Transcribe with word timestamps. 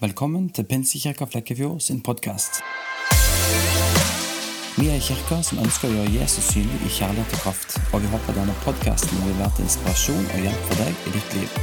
Velkommen 0.00 0.50
til 0.52 0.66
Pinsekirka 0.68 1.24
Flekkefjord 1.24 1.78
sin 1.80 2.02
podkast. 2.04 2.58
Vi 4.76 4.90
er 4.90 4.98
en 4.98 5.04
kirke 5.06 5.38
som 5.48 5.62
ønsker 5.62 5.88
å 5.88 5.94
gjøre 5.94 6.12
Jesus 6.18 6.50
synlig 6.52 6.82
i 6.84 6.90
kjærlighet 6.98 7.32
og 7.32 7.40
kraft, 7.40 7.78
og 7.96 8.04
vi 8.04 8.10
håper 8.12 8.36
denne 8.36 8.56
podkasten 8.66 9.22
vil 9.24 9.38
være 9.38 9.54
til 9.56 9.64
inspirasjon 9.64 10.28
og 10.34 10.44
hjelp 10.44 10.68
for 10.68 10.82
deg 10.82 11.00
i 11.00 11.14
ditt 11.14 11.38
liv. 11.38 11.56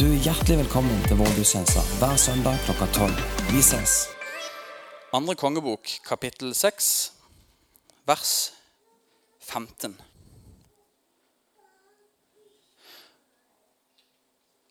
Du 0.00 0.06
er 0.06 0.24
hjertelig 0.24 0.58
velkommen 0.62 1.04
til 1.04 1.20
vår 1.20 1.36
gudstjeneste 1.36 1.84
hver 2.00 2.16
søndag 2.24 2.64
klokka 2.64 2.88
tolv. 2.96 3.20
Vi 3.52 3.60
ses. 3.60 3.98
Andre 5.12 5.36
kongebok, 5.36 5.92
kapittel 6.08 6.56
6, 6.56 6.90
vers 8.08 8.34
15. 9.52 10.00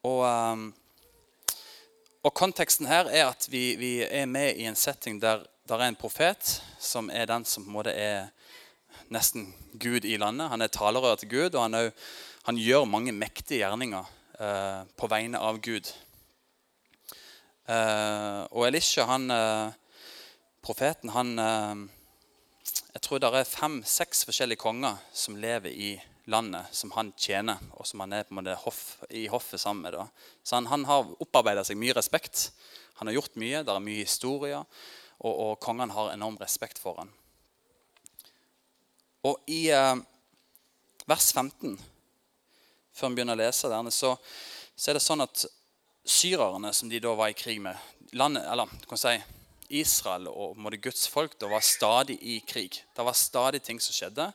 Og, 0.09 0.25
um, 0.25 0.71
og 2.21 2.33
konteksten 2.37 2.85
her 2.85 3.09
er 3.09 3.31
at 3.31 3.47
vi, 3.49 3.75
vi, 3.79 3.91
er 4.05 4.27
med 4.29 4.55
i 4.55 4.67
en 4.69 4.77
setting 4.77 5.21
der 5.21 5.47
det 5.67 5.77
er 5.77 5.87
en 5.87 5.95
profet 5.95 6.57
som 6.81 7.09
er 7.09 7.29
den 7.29 7.45
som 7.45 7.63
på 7.63 7.69
en 7.69 7.75
måte 7.77 7.93
er 7.95 8.29
nesten 9.13 9.53
Gud 9.79 10.05
i 10.05 10.17
landet. 10.19 10.49
Han 10.51 10.61
er 10.61 10.71
talerør 10.73 11.15
til 11.21 11.29
Gud, 11.31 11.55
og 11.55 11.63
han, 11.63 11.77
er, 11.77 11.91
han 12.43 12.59
gjør 12.59 12.89
mange 12.89 13.13
mektige 13.15 13.61
gjerninger 13.61 14.09
eh, 14.41 14.81
på 14.97 15.07
vegne 15.07 15.39
av 15.39 15.61
Gud. 15.63 15.87
Eh, 17.71 18.41
og 18.51 18.67
Elisha, 18.67 19.05
han, 19.07 19.31
eh, 19.31 19.71
profeten, 20.61 21.13
han 21.15 21.89
Jeg 22.91 23.01
tror 23.01 23.19
det 23.19 23.29
er 23.31 23.47
fem-seks 23.47 24.25
forskjellige 24.27 24.59
konger 24.59 24.97
som 25.13 25.37
lever 25.39 25.71
i 25.71 25.93
landet 26.31 26.71
som 26.75 26.91
han 26.95 27.11
tjener, 27.19 27.59
og 27.75 27.87
som 27.87 28.03
han 28.03 28.15
er 28.15 28.25
på 28.27 28.33
en 28.33 28.39
måte 28.41 28.57
hoff, 28.63 28.81
i 29.09 29.27
hoffet 29.31 29.61
sammen 29.61 29.85
med. 29.85 29.97
Da. 29.97 30.07
Så 30.43 30.57
han, 30.57 30.69
han 30.71 30.85
har 30.89 31.09
opparbeida 31.21 31.63
seg 31.67 31.79
mye 31.79 31.95
respekt. 31.97 32.49
Han 32.99 33.09
har 33.09 33.19
gjort 33.19 33.39
mye, 33.41 33.63
det 33.65 33.73
er 33.73 33.83
mye 33.83 34.05
historier, 34.05 34.63
og, 35.21 35.33
og 35.33 35.59
kongen 35.63 35.93
har 35.93 36.13
enorm 36.13 36.39
respekt 36.41 36.81
for 36.81 37.01
han. 37.01 37.11
Og 39.27 39.37
i 39.53 39.67
eh, 39.69 39.95
vers 41.09 41.27
15, 41.33 41.75
før 42.93 43.11
vi 43.11 43.19
begynner 43.19 43.37
å 43.37 43.41
lese 43.43 43.69
der, 43.69 43.91
så, 43.93 44.15
så, 44.75 44.89
er 44.89 44.97
det 44.97 45.03
sånn 45.05 45.21
at 45.25 45.45
syrerne 46.07 46.73
som 46.73 46.89
de 46.89 47.01
da 47.03 47.13
var 47.17 47.29
i 47.29 47.37
krig 47.37 47.61
med 47.61 47.77
landet, 48.17 48.47
eller 48.49 48.71
du 48.81 48.87
kan 48.89 49.01
si 49.01 49.13
Israel 49.81 50.27
og 50.31 50.57
Guds 50.81 51.05
folk 51.07 51.37
da 51.39 51.47
var 51.51 51.63
stadig 51.63 52.17
i 52.21 52.39
krig. 52.43 52.81
Det 52.95 53.05
var 53.05 53.15
stadig 53.15 53.61
ting 53.63 53.79
som 53.79 53.95
skjedde. 53.95 54.31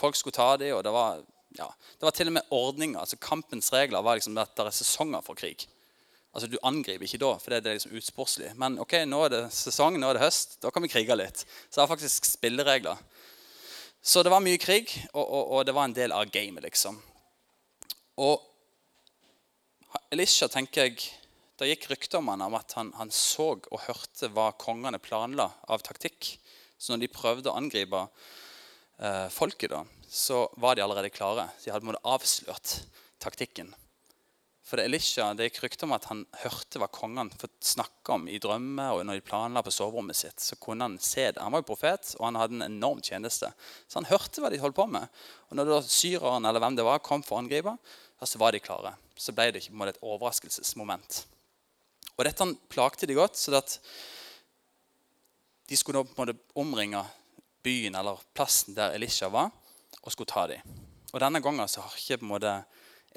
Folk 0.00 0.16
skulle 0.16 0.36
ta 0.36 0.54
dem, 0.60 0.72
og 0.78 0.84
det 0.86 0.94
var, 0.94 1.20
ja, 1.58 1.68
det 1.98 2.06
var 2.06 2.16
til 2.16 2.32
og 2.32 2.38
med 2.38 2.54
ordninger. 2.56 3.00
altså 3.00 3.20
Kampens 3.20 3.72
regler 3.74 4.02
var 4.02 4.16
liksom 4.16 4.38
at 4.40 4.56
det 4.56 4.66
er 4.66 4.78
sesonger 4.80 5.24
for 5.26 5.38
krig. 5.38 5.66
Altså 6.30 6.46
Du 6.46 6.58
angriper 6.62 7.04
ikke 7.04 7.20
da, 7.20 7.32
for 7.42 7.52
det 7.52 7.66
er 7.66 7.78
liksom 7.78 7.96
utsportslig. 7.98 8.52
Men 8.58 8.78
ok, 8.82 9.00
nå 9.08 9.24
er 9.26 9.32
det 9.34 9.42
sesong, 9.54 9.98
nå 9.98 10.10
er 10.10 10.18
det 10.18 10.24
høst. 10.24 10.60
Da 10.62 10.70
kan 10.70 10.84
vi 10.84 10.92
krige 10.92 11.16
litt. 11.18 11.42
Så 11.68 11.80
det 11.80 11.84
er 11.84 11.90
faktisk 11.90 12.28
spilleregler. 12.28 13.00
Så 14.00 14.22
det 14.24 14.32
var 14.32 14.40
mye 14.40 14.60
krig, 14.60 14.92
og, 15.12 15.24
og, 15.24 15.42
og 15.56 15.66
det 15.66 15.74
var 15.76 15.88
en 15.88 15.96
del 15.96 16.14
av 16.16 16.30
gamet, 16.32 16.64
liksom. 16.64 16.96
Og 18.22 18.46
Elisha, 20.14 20.48
tenker 20.48 20.86
jeg 20.86 21.00
Det 21.60 21.68
gikk 21.68 21.90
rykter 21.90 22.22
om 22.22 22.30
han 22.32 22.40
om 22.40 22.54
at 22.56 22.72
han, 22.72 22.88
han, 22.96 23.10
så 23.12 23.50
og 23.58 23.82
hørte 23.84 24.30
hva 24.32 24.46
kongene 24.56 24.96
planla 25.02 25.50
av 25.68 25.82
taktikk. 25.84 26.38
Så 26.80 26.94
når 26.94 27.02
de 27.02 27.10
prøvde 27.12 27.50
å 27.52 27.56
angripe 27.58 28.06
eh, 29.00 29.28
folket, 29.32 29.72
da, 29.72 29.84
så 30.08 30.44
var 30.60 30.76
de 30.76 30.84
allerede 30.84 31.12
klare. 31.14 31.48
De 31.64 31.72
hadde 31.72 31.88
måtte 31.88 32.02
avslørt 32.04 32.80
taktikken. 33.22 33.72
For 34.70 34.78
det 34.78 34.86
Elisha, 34.86 35.24
det 35.34 35.48
gikk 35.48 35.64
rykter 35.64 35.88
om 35.88 35.96
at 35.96 36.04
han 36.06 36.20
hørte 36.44 36.78
hva 36.78 36.86
kongene 36.94 37.48
snakka 37.64 38.14
om 38.14 38.28
i 38.30 38.38
drømmer. 38.38 38.92
og 38.94 39.02
når 39.06 39.18
de 39.18 39.24
planla 39.26 39.64
på 39.66 39.72
soverommet 39.74 40.14
sitt, 40.14 40.38
så 40.38 40.54
kunne 40.62 40.86
Han 40.86 40.98
se 41.02 41.32
det. 41.32 41.42
Han 41.42 41.50
var 41.50 41.64
jo 41.64 41.70
profet, 41.72 42.14
og 42.20 42.28
han 42.28 42.38
hadde 42.38 42.54
en 42.54 42.68
enorm 42.68 43.00
tjeneste. 43.02 43.50
Så 43.88 43.98
han 43.98 44.06
hørte 44.06 44.40
hva 44.40 44.50
de 44.50 44.60
holdt 44.62 44.76
på 44.76 44.86
med. 44.86 45.08
Og 45.50 45.58
når 45.58 45.82
syreren 45.82 46.46
eller 46.46 46.62
hvem 46.62 46.76
det 46.78 46.86
var, 46.86 47.02
kom 47.02 47.22
for 47.22 47.34
å 47.34 47.42
angripe, 47.42 47.74
så 48.22 48.38
var 48.38 48.52
de 48.52 48.62
klare. 48.62 48.94
Så 49.16 49.34
ble 49.34 49.50
det 49.50 49.64
ikke 49.64 49.88
et 49.88 50.02
overraskelsesmoment. 50.02 51.24
Og 52.16 52.24
Dette 52.24 52.46
plagte 52.68 53.06
de 53.06 53.14
godt. 53.18 53.36
så 53.36 53.56
at 53.56 53.80
de 55.66 55.76
skulle 55.76 55.98
nå 55.98 56.04
på 56.04 56.14
en 56.14 56.28
måte 56.28 56.38
omringe 56.54 57.02
byen 57.62 57.96
eller 57.98 58.20
plassen 58.34 58.76
der 58.76 58.94
Elisha 58.96 59.28
var, 59.28 59.50
og 60.00 60.12
skulle 60.12 60.30
ta 60.30 60.46
dem. 60.50 60.78
Og 61.12 61.20
Denne 61.20 61.42
gangen 61.42 61.68
så 61.68 61.82
har 61.82 61.96
ikke 61.98 62.20
på 62.20 62.26
en 62.26 62.32
måte 62.34 62.52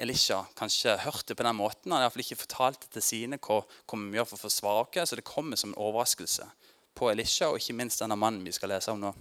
Elisha 0.02 0.40
kanskje 0.58 0.96
hørt 1.04 1.26
det 1.28 1.36
på 1.38 1.46
den 1.46 1.56
måten. 1.56 1.92
Han 1.92 2.00
har 2.00 2.08
iallfall 2.08 2.24
ikke 2.24 2.40
fortalt 2.42 2.80
det 2.82 2.90
til 2.96 3.04
sine 3.06 3.38
hva, 3.38 3.60
hva 3.62 3.98
vi 4.00 4.18
gjør 4.18 4.26
for 4.32 4.40
å 4.40 4.44
forsvare 4.48 4.86
oss. 4.86 5.10
Så 5.12 5.18
det 5.18 5.26
kommer 5.28 5.60
som 5.60 5.70
en 5.70 5.78
overraskelse 5.78 6.48
på 6.98 7.10
Elisha, 7.12 7.48
og 7.50 7.60
ikke 7.60 7.76
minst 7.78 8.02
denne 8.02 8.18
mannen 8.18 8.44
vi 8.46 8.54
skal 8.54 8.74
lese 8.74 8.90
om 8.90 9.02
nå. 9.02 9.14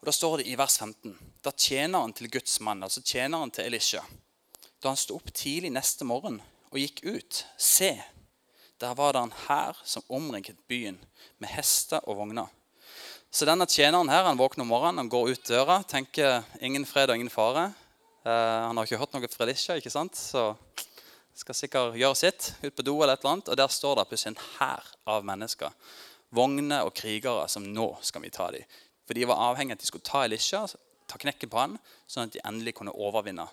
Og 0.00 0.08
Da 0.08 0.14
står 0.16 0.40
det 0.40 0.48
i 0.48 0.56
vers 0.56 0.78
15 0.80 1.12
Da 1.44 1.52
tjeneren 1.52 2.12
til 2.16 2.30
Guds 2.30 2.60
mann, 2.60 2.82
altså 2.82 3.02
tjeneren 3.04 3.50
til 3.50 3.68
Elisha, 3.68 4.02
da 4.80 4.88
han 4.88 4.96
sto 4.96 5.18
opp 5.18 5.28
tidlig 5.36 5.70
neste 5.72 6.06
morgen 6.08 6.40
og 6.70 6.78
gikk 6.78 7.02
ut, 7.04 7.44
se, 7.58 7.92
der 8.80 8.94
var 8.96 9.12
det 9.12 9.22
en 9.26 9.36
hær 9.46 9.80
som 9.84 10.06
omringet 10.08 10.60
byen 10.68 10.98
med 11.38 11.52
hester 11.52 12.00
og 12.08 12.16
vogner. 12.20 12.48
Så 13.30 13.46
denne 13.46 13.62
tjeneren 13.70 14.08
her, 14.10 14.24
han 14.26 14.38
våkner 14.38 14.64
om 14.64 14.72
morgenen, 14.72 15.04
han 15.04 15.08
går 15.10 15.28
ut 15.30 15.44
døra, 15.46 15.76
tenker 15.86 16.42
ingen 16.66 16.82
fred 16.82 17.12
og 17.12 17.18
ingen 17.20 17.30
fare. 17.30 17.68
Uh, 18.26 18.66
han 18.66 18.74
har 18.74 18.88
ikke 18.88 18.98
hørt 18.98 19.14
noe 19.14 19.28
fra 19.30 19.46
Elisha, 19.46 19.76
ikke 19.78 19.92
sant? 19.94 20.18
så 20.18 20.48
skal 21.38 21.54
sikkert 21.54 21.98
gjøre 22.00 22.18
sitt. 22.18 22.48
ut 22.64 22.74
på 22.74 22.82
do 22.82 22.96
eller 22.98 23.14
et 23.14 23.22
eller 23.22 23.36
annet, 23.36 23.48
Og 23.48 23.56
der 23.56 23.68
står 23.70 23.94
det 23.96 24.08
plutselig 24.10 24.34
en 24.34 24.42
hær 24.58 24.90
av 25.06 25.24
mennesker. 25.24 25.70
Vogner 26.34 26.82
og 26.82 26.92
krigere 26.94 27.46
som 27.48 27.62
nå 27.62 27.86
skal 28.02 28.26
vi 28.26 28.32
ta 28.34 28.50
dem. 28.50 28.66
For 29.06 29.14
de 29.14 29.26
var 29.30 29.38
avhengig 29.46 29.72
av 29.72 29.78
at 29.78 29.86
de 29.86 29.86
skulle 29.86 30.10
ta 30.10 30.24
Elisha, 30.24 30.66
ta 31.06 31.18
knekken 31.18 31.50
på 31.50 31.58
han, 31.58 31.78
sånn 32.10 32.26
at 32.26 32.34
de 32.34 32.42
endelig 32.42 32.74
kunne 32.78 32.94
overvinne 32.98 33.46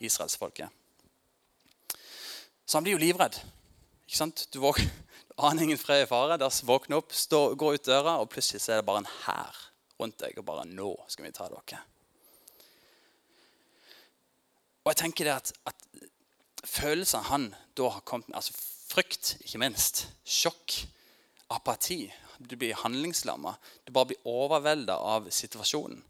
israelsfolket. 0.00 0.68
Så 2.66 2.76
han 2.76 2.84
blir 2.84 2.98
jo 2.98 3.02
livredd. 3.02 3.40
Ikke 4.06 4.18
sant? 4.18 4.46
Du 4.52 4.60
aner 5.38 5.62
ingen 5.62 5.80
fred 5.80 6.04
i 6.04 6.08
fare. 6.10 6.38
Der 6.40 6.66
våkner 6.66 7.00
opp, 7.02 7.14
stå, 7.16 7.54
går 7.54 7.78
ut 7.78 7.86
døra, 7.86 8.18
og 8.20 8.30
plutselig 8.32 8.62
så 8.62 8.74
er 8.74 8.82
det 8.82 8.88
bare 8.88 9.04
en 9.04 9.12
hær 9.24 9.62
rundt 10.00 10.20
deg. 10.20 10.38
Og 10.38 10.44
bare 10.44 10.66
'Nå 10.66 10.94
skal 11.08 11.24
vi 11.24 11.32
ta 11.32 11.48
dere'. 11.48 11.82
Og 14.84 14.90
jeg 14.90 14.96
tenker 14.96 15.24
det 15.24 15.32
at, 15.32 15.52
at 15.66 16.08
følelsene 16.64 17.22
han 17.22 17.54
da 17.76 17.88
har 17.88 18.00
kommet 18.00 18.28
med, 18.28 18.36
altså 18.36 18.52
frykt, 18.92 19.36
ikke 19.40 19.58
minst, 19.62 20.08
sjokk, 20.24 20.86
apati 21.50 22.12
Du 22.42 22.56
blir 22.56 22.74
handlingslamma. 22.74 23.54
Du 23.86 23.92
bare 23.92 24.06
blir 24.06 24.26
overvelda 24.26 24.96
av 24.98 25.30
situasjonen. 25.30 26.02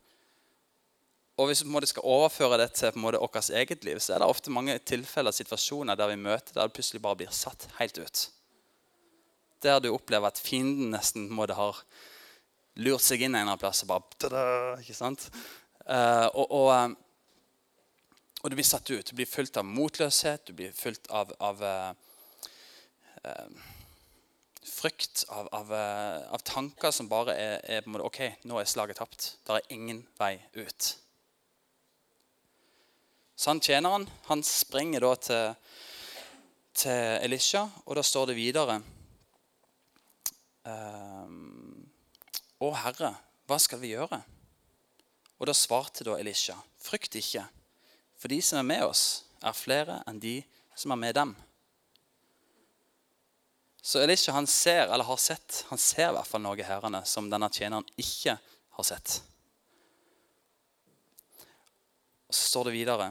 Og 1.41 1.49
Hvis 1.49 1.65
vi 1.65 1.87
skal 1.87 2.05
overføre 2.05 2.59
det 2.61 2.73
til 2.77 2.93
på 2.93 3.01
en 3.01 3.07
måte 3.07 3.19
vårt 3.19 3.51
eget 3.51 3.85
liv, 3.85 3.99
så 4.01 4.15
er 4.15 4.19
det 4.19 4.29
ofte 4.29 4.51
mange 4.51 4.79
tilfeller 4.79 5.33
situasjoner 5.33 5.97
der 5.97 6.13
vi 6.13 6.21
møter 6.21 6.55
der 6.55 6.69
det 6.69 6.77
plutselig 6.77 7.03
bare 7.03 7.17
blir 7.17 7.33
satt 7.33 7.69
helt 7.79 7.99
ut 7.99 8.29
der 9.63 9.81
du 9.81 9.93
opplever 9.93 10.31
at 10.31 10.41
fienden 10.43 10.93
nesten 10.93 11.29
måte, 11.33 11.57
har 11.59 11.79
lurt 12.83 13.05
seg 13.05 13.23
inn 13.23 13.33
en 13.33 13.43
eller 13.43 13.53
annen 13.53 13.63
plass 13.63 13.85
og 13.85 13.93
bare 13.93 14.79
ikke 14.81 14.97
sant? 14.97 15.29
Uh, 15.83 16.29
og, 16.39 16.47
og, 16.47 16.69
uh, 16.71 16.91
og, 18.43 18.51
du 18.51 18.57
blir 18.57 18.67
satt 18.67 18.91
ut. 18.91 19.11
Du 19.11 19.19
blir 19.19 19.29
fulgt 19.29 19.59
av 19.59 19.67
motløshet, 19.67 20.47
du 20.47 20.57
blir 20.59 20.75
fulgt 20.77 21.11
av, 21.11 21.33
av 21.43 21.63
uh, 21.63 21.93
frykt, 24.67 25.25
av, 25.31 25.51
av, 25.55 25.73
av, 25.75 26.43
tanker 26.47 26.95
som 26.95 27.11
bare 27.11 27.37
er, 27.39 27.57
er, 27.67 27.85
på 27.85 27.91
en 27.91 27.97
måte, 27.99 28.09
OK, 28.09 28.47
nå 28.51 28.59
er 28.61 28.71
slaget 28.71 29.03
tapt. 29.03 29.35
Det 29.47 29.59
er 29.59 29.75
ingen 29.75 30.05
vei 30.19 30.37
ut. 30.59 30.95
Så 33.37 33.51
han 33.51 33.61
tjeneren 33.61 34.09
han 34.29 34.43
springer 34.47 35.03
da 35.05 35.15
til, 35.19 35.55
til 36.79 37.23
Elisha, 37.25 37.67
og 37.87 37.97
da 37.99 38.05
står 38.07 38.31
det 38.31 38.39
videre 38.39 38.81
Ehm, 40.69 41.91
å 42.63 42.71
Herre, 42.79 43.15
hva 43.51 43.59
skal 43.59 43.81
vi 43.83 43.93
gjøre? 43.93 44.21
Og 45.41 45.49
da 45.49 45.55
svarte 45.57 46.07
da 46.07 46.19
Elisha, 46.21 46.55
frykt 46.79 47.17
ikke, 47.19 47.45
for 48.19 48.31
de 48.31 48.39
som 48.45 48.61
er 48.61 48.69
med 48.69 48.85
oss, 48.87 49.25
er 49.43 49.57
flere 49.59 49.99
enn 50.07 50.21
de 50.23 50.37
som 50.79 50.95
er 50.95 51.01
med 51.01 51.17
dem. 51.19 51.33
Så 53.83 53.99
Elisha 53.99 54.35
han 54.37 54.47
ser, 54.47 54.87
eller 54.87 55.09
har 55.09 55.19
sett, 55.19 55.65
han 55.73 55.81
ser 55.81 56.13
i 56.13 56.15
hvert 56.15 56.31
fall 56.31 56.45
noe 56.45 56.63
herrene 56.63 57.03
som 57.09 57.27
denne 57.31 57.51
tjeneren 57.51 57.89
ikke 57.99 58.37
har 58.79 58.87
sett. 58.87 59.19
Og 62.31 62.39
Så 62.39 62.47
står 62.53 62.71
det 62.71 62.77
videre 62.79 63.11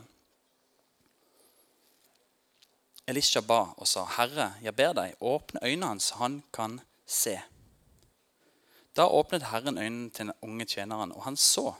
Elisha 3.08 3.42
ba 3.42 3.74
og 3.78 3.88
sa, 3.88 4.06
'Herre, 4.06 4.54
jeg 4.62 4.76
ber 4.76 4.94
deg, 4.94 5.16
åpne 5.22 5.60
øynene 5.64 5.88
hans, 5.88 6.10
han 6.10 6.44
kan 6.54 6.80
se. 7.06 7.42
Da 8.96 9.08
åpnet 9.08 9.44
Herren 9.44 9.78
øynene 9.78 10.10
til 10.10 10.26
den 10.26 10.34
unge 10.42 10.66
tjeneren, 10.66 11.12
og 11.12 11.24
han 11.24 11.38
så. 11.38 11.74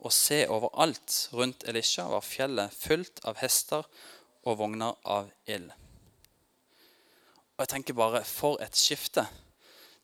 Og 0.00 0.12
se 0.12 0.48
overalt 0.48 1.28
rundt 1.32 1.64
Elisha 1.68 2.02
var 2.02 2.20
fjellet 2.20 2.72
fullt 2.74 3.20
av 3.24 3.36
hester 3.36 3.86
og 4.42 4.58
vogner 4.58 4.96
av 5.04 5.30
ild. 5.46 5.70
Og 7.56 7.62
jeg 7.62 7.68
tenker 7.68 7.94
bare, 7.94 8.24
For 8.24 8.62
et 8.62 8.76
skifte. 8.76 9.26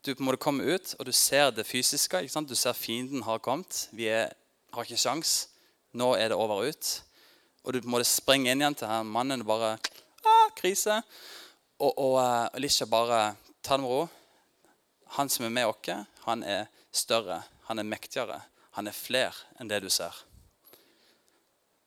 Du 0.06 0.14
måte 0.18 0.36
kommer 0.36 0.74
ut, 0.74 0.94
og 0.98 1.06
du 1.06 1.12
ser 1.12 1.50
det 1.50 1.66
fysiske. 1.66 2.28
Du 2.48 2.54
ser 2.54 2.72
fienden 2.72 3.22
har 3.22 3.38
kommet. 3.38 3.88
Vi 3.92 4.06
er, 4.06 4.28
har 4.72 4.82
ikke 4.84 4.96
sjans. 4.96 5.48
Nå 5.92 6.14
er 6.14 6.28
det 6.28 6.36
over 6.36 6.54
og 6.54 6.68
ut. 6.68 7.02
Og 7.66 7.74
du 7.74 7.80
på 7.82 7.88
en 7.88 7.96
måte 7.96 8.06
springer 8.06 8.54
inn 8.54 8.62
igjen 8.62 8.76
til 8.78 8.86
her 8.86 9.02
mannen 9.02 9.42
og 9.42 9.48
bare 9.48 9.72
ah, 9.74 10.52
Krise. 10.54 11.00
Og, 11.82 11.90
og 11.90 12.14
uh, 12.22 12.46
Elisha 12.54 12.86
bare 12.86 13.34
Ta 13.66 13.74
det 13.74 13.82
med 13.82 13.90
ro. 13.90 14.04
Han 15.18 15.28
som 15.28 15.48
er 15.48 15.50
med 15.50 15.66
oss, 15.66 15.88
han 16.22 16.44
er 16.46 16.68
større, 16.94 17.40
han 17.66 17.82
er 17.82 17.88
mektigere. 17.88 18.38
Han 18.78 18.86
er 18.86 18.94
flere 18.94 19.34
enn 19.58 19.66
det 19.66 19.80
du 19.82 19.88
ser. 19.90 20.14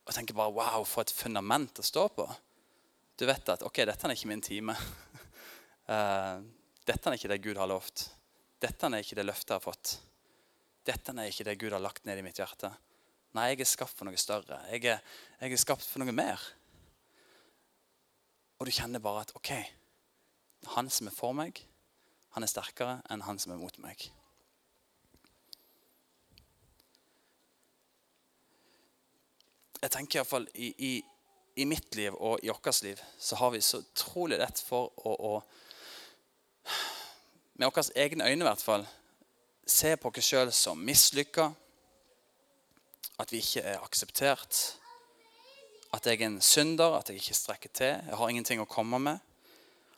Og 0.03 0.11
tenker 0.11 0.35
bare, 0.35 0.51
Wow, 0.51 0.83
for 0.83 1.05
et 1.05 1.13
fundament 1.15 1.79
å 1.79 1.85
stå 1.85 2.07
på. 2.11 2.25
Du 3.15 3.23
vet 3.29 3.51
at 3.53 3.63
ok, 3.63 3.83
dette 3.87 4.07
er 4.07 4.15
ikke 4.15 4.31
min 4.31 4.43
time. 4.43 4.75
Uh, 5.87 6.43
dette 6.89 7.07
er 7.07 7.15
ikke 7.15 7.31
det 7.31 7.41
Gud 7.45 7.61
har 7.61 7.71
lovt. 7.71 8.09
Dette 8.59 8.91
er 8.91 8.99
ikke 8.99 9.21
det 9.21 9.27
løftet 9.29 9.55
jeg 9.55 9.61
har 9.61 9.63
fått. 9.63 9.95
Dette 10.89 11.15
er 11.15 11.31
ikke 11.31 11.47
det 11.47 11.59
Gud 11.61 11.75
har 11.77 11.83
lagt 11.83 12.03
ned 12.09 12.19
i 12.19 12.25
mitt 12.25 12.43
hjerte. 12.43 12.73
Nei, 13.37 13.51
jeg 13.51 13.61
er 13.61 13.69
skapt 13.69 13.93
for 13.93 14.09
noe 14.09 14.17
større. 14.17 14.57
Jeg 14.71 14.85
er, 14.89 15.03
jeg 15.41 15.53
er 15.53 15.61
skapt 15.61 15.85
for 15.85 16.01
noe 16.01 16.13
mer. 16.15 16.41
Og 18.59 18.67
du 18.67 18.73
kjenner 18.73 19.03
bare 19.03 19.21
at 19.23 19.33
ok, 19.37 19.51
han 20.75 20.89
som 20.91 21.07
er 21.07 21.15
for 21.15 21.35
meg, 21.37 21.61
han 22.35 22.45
er 22.45 22.51
sterkere 22.51 22.99
enn 23.09 23.23
han 23.25 23.39
som 23.41 23.53
er 23.53 23.61
mot 23.61 23.77
meg. 23.81 24.09
Jeg 29.79 29.93
tenker 29.93 30.19
iallfall 30.19 30.49
i, 30.59 30.73
i, 30.89 30.91
i 31.61 31.65
mitt 31.69 31.95
liv 31.95 32.17
og 32.17 32.43
i 32.43 32.51
vårt 32.51 32.81
liv 32.83 32.99
så 33.17 33.37
har 33.39 33.53
vi 33.53 33.61
så 33.63 33.79
utrolig 33.79 34.41
lett 34.41 34.59
for 34.59 34.91
å, 34.97 35.13
å 35.15 35.33
Med 37.59 37.67
våre 37.67 37.83
egne 37.95 38.27
øyne 38.27 38.43
i 38.43 38.47
hvert 38.47 38.63
fall 38.63 38.83
se 39.67 39.95
på 39.99 40.11
oss 40.11 40.27
sjøl 40.27 40.51
som 40.55 40.79
mislykka. 40.79 41.49
At 43.19 43.31
vi 43.33 43.41
ikke 43.43 43.63
er 43.67 43.83
akseptert. 43.83 44.59
At 45.93 46.05
jeg 46.05 46.21
er 46.21 46.27
en 46.29 46.41
synder, 46.41 46.97
at 46.97 47.09
jeg 47.09 47.19
ikke 47.19 47.37
strekker 47.37 47.73
til. 47.73 47.95
Jeg 48.07 48.17
har 48.17 48.29
ingenting 48.29 48.61
å 48.61 48.69
komme 48.69 48.99
med. 49.03 49.25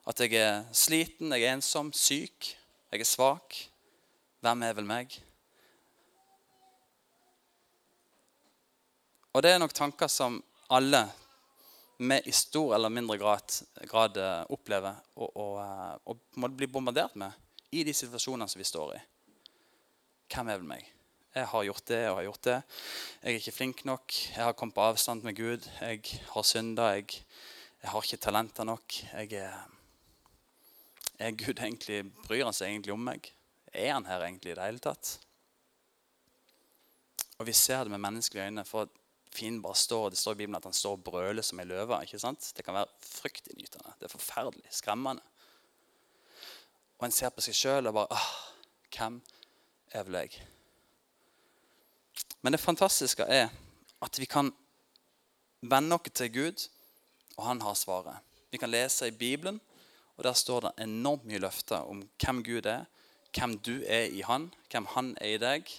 At 0.07 0.19
jeg 0.23 0.33
er 0.39 0.63
sliten, 0.73 1.33
jeg 1.35 1.45
er 1.45 1.57
ensom, 1.59 1.91
syk, 1.93 2.55
jeg 2.91 3.03
er 3.03 3.07
svak. 3.07 3.57
Hvem 4.41 4.63
er 4.65 4.73
vel 4.73 4.87
meg? 4.89 5.13
Og 9.31 9.43
det 9.43 9.53
er 9.53 9.61
nok 9.61 9.75
tanker 9.75 10.09
som 10.11 10.41
alle 10.73 11.05
med 12.01 12.25
i 12.25 12.33
stor 12.33 12.73
eller 12.75 12.89
mindre 12.89 13.17
grad, 13.21 13.53
grad 13.85 14.17
eh, 14.17 14.41
opplever 14.49 14.97
og, 15.21 15.37
og, 16.09 16.17
må 16.41 16.49
bli 16.49 16.67
bombardert 16.67 17.13
med 17.15 17.31
i 17.71 17.83
de 17.85 17.93
situasjonene 17.93 18.49
som 18.49 18.59
vi 18.59 18.67
står 18.67 18.95
i. 18.97 19.01
Hvem 20.33 20.49
er 20.49 20.57
vel 20.57 20.67
meg? 20.73 20.89
Jeg 21.35 21.47
har 21.47 21.63
gjort 21.63 21.87
det 21.87 22.01
og 22.09 22.15
har 22.15 22.23
gjort 22.27 22.43
det. 22.43 22.61
Jeg 23.23 23.29
er 23.31 23.39
ikke 23.39 23.57
flink 23.57 23.85
nok. 23.85 24.15
Jeg 24.35 24.43
har 24.43 24.55
kommet 24.57 24.75
på 24.75 24.83
avstand 24.83 25.23
med 25.23 25.35
Gud. 25.35 25.67
Jeg 25.81 26.01
har 26.33 26.43
synda. 26.43 26.91
Jeg, 26.95 27.21
jeg 27.81 27.89
har 27.91 28.03
ikke 28.03 28.25
talenter 28.25 28.67
nok. 28.67 28.97
Jeg 29.13 29.33
er 29.39 29.61
er 31.21 31.35
Gud 31.37 31.59
egentlig, 31.59 32.05
Bryr 32.25 32.47
han 32.47 32.55
seg 32.55 32.71
egentlig 32.71 32.95
om 32.95 33.03
meg? 33.05 33.27
Er 33.71 33.93
han 33.93 34.07
her 34.09 34.23
egentlig 34.25 34.53
i 34.53 34.57
det 34.57 34.65
hele 34.65 34.81
tatt? 34.81 35.11
Og 37.37 37.45
vi 37.45 37.53
ser 37.57 37.85
det 37.85 37.93
med 37.93 38.01
menneskelige 38.01 38.47
øyne. 38.47 38.65
for 38.65 38.89
Finn 39.31 39.61
bare 39.61 39.75
står, 39.75 40.09
Det 40.09 40.17
står 40.17 40.31
i 40.31 40.35
Bibelen 40.35 40.55
at 40.55 40.63
han 40.63 40.73
står 40.73 40.97
og 40.97 41.03
brøler 41.03 41.41
som 41.41 41.59
ei 41.59 41.65
løve. 41.65 42.01
ikke 42.01 42.19
sant? 42.19 42.53
Det 42.57 42.65
kan 42.65 42.73
være 42.73 42.89
fryktinngytende. 42.99 43.93
Det 43.99 44.05
er 44.05 44.17
forferdelig. 44.17 44.67
Skremmende. 44.69 45.21
Og 46.97 47.05
en 47.05 47.11
ser 47.11 47.29
på 47.29 47.41
seg 47.41 47.55
sjøl 47.55 47.87
og 47.87 47.93
bare 47.93 48.07
ah, 48.11 48.31
Hvem 48.91 49.21
er 49.91 50.03
vel 50.03 50.13
jeg? 50.13 50.41
Men 52.41 52.55
det 52.55 52.61
fantastiske 52.61 53.23
er 53.23 53.49
at 54.01 54.19
vi 54.19 54.25
kan 54.25 54.53
vende 55.61 55.95
oss 55.95 56.13
til 56.13 56.31
Gud, 56.33 56.67
og 57.37 57.45
han 57.45 57.61
har 57.61 57.77
svaret. 57.77 58.17
Vi 58.51 58.57
kan 58.57 58.69
lese 58.69 59.07
i 59.07 59.15
Bibelen 59.15 59.61
og 60.21 60.23
Der 60.23 60.33
står 60.33 60.59
det 60.61 60.71
enormt 60.83 61.23
mye 61.25 61.39
løfter 61.41 61.87
om 61.89 62.03
hvem 62.21 62.43
Gud 62.45 62.67
er, 62.69 62.83
hvem 63.33 63.55
du 63.57 63.81
er 63.87 64.11
i 64.13 64.21
Han, 64.21 64.51
hvem 64.69 64.85
Han 64.85 65.15
er 65.21 65.33
i 65.33 65.39
deg. 65.41 65.71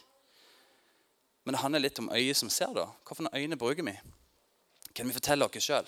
Men 1.45 1.55
det 1.55 1.61
handler 1.63 1.85
litt 1.85 1.99
om 1.99 2.11
øyet 2.11 2.37
som 2.37 2.51
ser. 2.51 2.73
da. 2.75 2.89
Hvilke 3.07 3.39
øyne 3.39 3.57
bruker 3.57 3.87
vi? 3.87 3.95
Kan 4.95 5.07
vi 5.07 5.13
fortelle 5.13 5.47
oss 5.47 5.63
sjøl? 5.63 5.87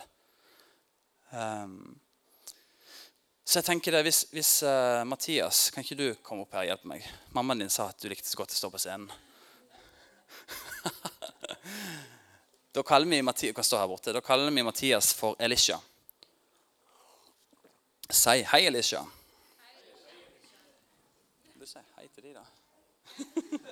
Um, 1.32 1.38
ehm, 1.41 1.99
så 3.44 3.59
jeg 3.59 3.65
tenker 3.65 3.93
det, 3.93 4.03
Hvis, 4.03 4.26
hvis 4.31 4.62
uh, 4.62 5.03
Mathias, 5.06 5.71
kan 5.71 5.82
ikke 5.82 5.99
du 5.99 6.15
komme 6.23 6.43
opp 6.43 6.53
her 6.53 6.61
og 6.61 6.67
hjelpe 6.67 6.88
meg? 6.88 7.11
Mammaen 7.35 7.59
din 7.59 7.71
sa 7.71 7.88
at 7.88 7.99
du 7.99 8.09
likte 8.09 8.29
så 8.29 8.37
godt 8.37 8.55
å 8.55 8.61
stå 8.61 8.71
på 8.71 8.79
scenen. 8.79 9.11
Da 12.75 12.82
kaller 12.82 13.06
vi 13.06 13.23
Mathias, 13.23 13.71
her 13.71 13.87
borte, 13.87 14.12
da 14.12 14.21
kaller 14.21 14.50
vi 14.50 14.62
Mathias 14.62 15.15
for 15.15 15.37
Elisha. 15.38 15.81
Si 18.11 18.43
hei, 18.50 18.67
Elisha. 18.67 19.05
Du 21.55 21.67
sier 21.67 21.85
hei 21.97 22.09
til 22.09 22.23
de, 22.26 22.32
da. 22.35 22.44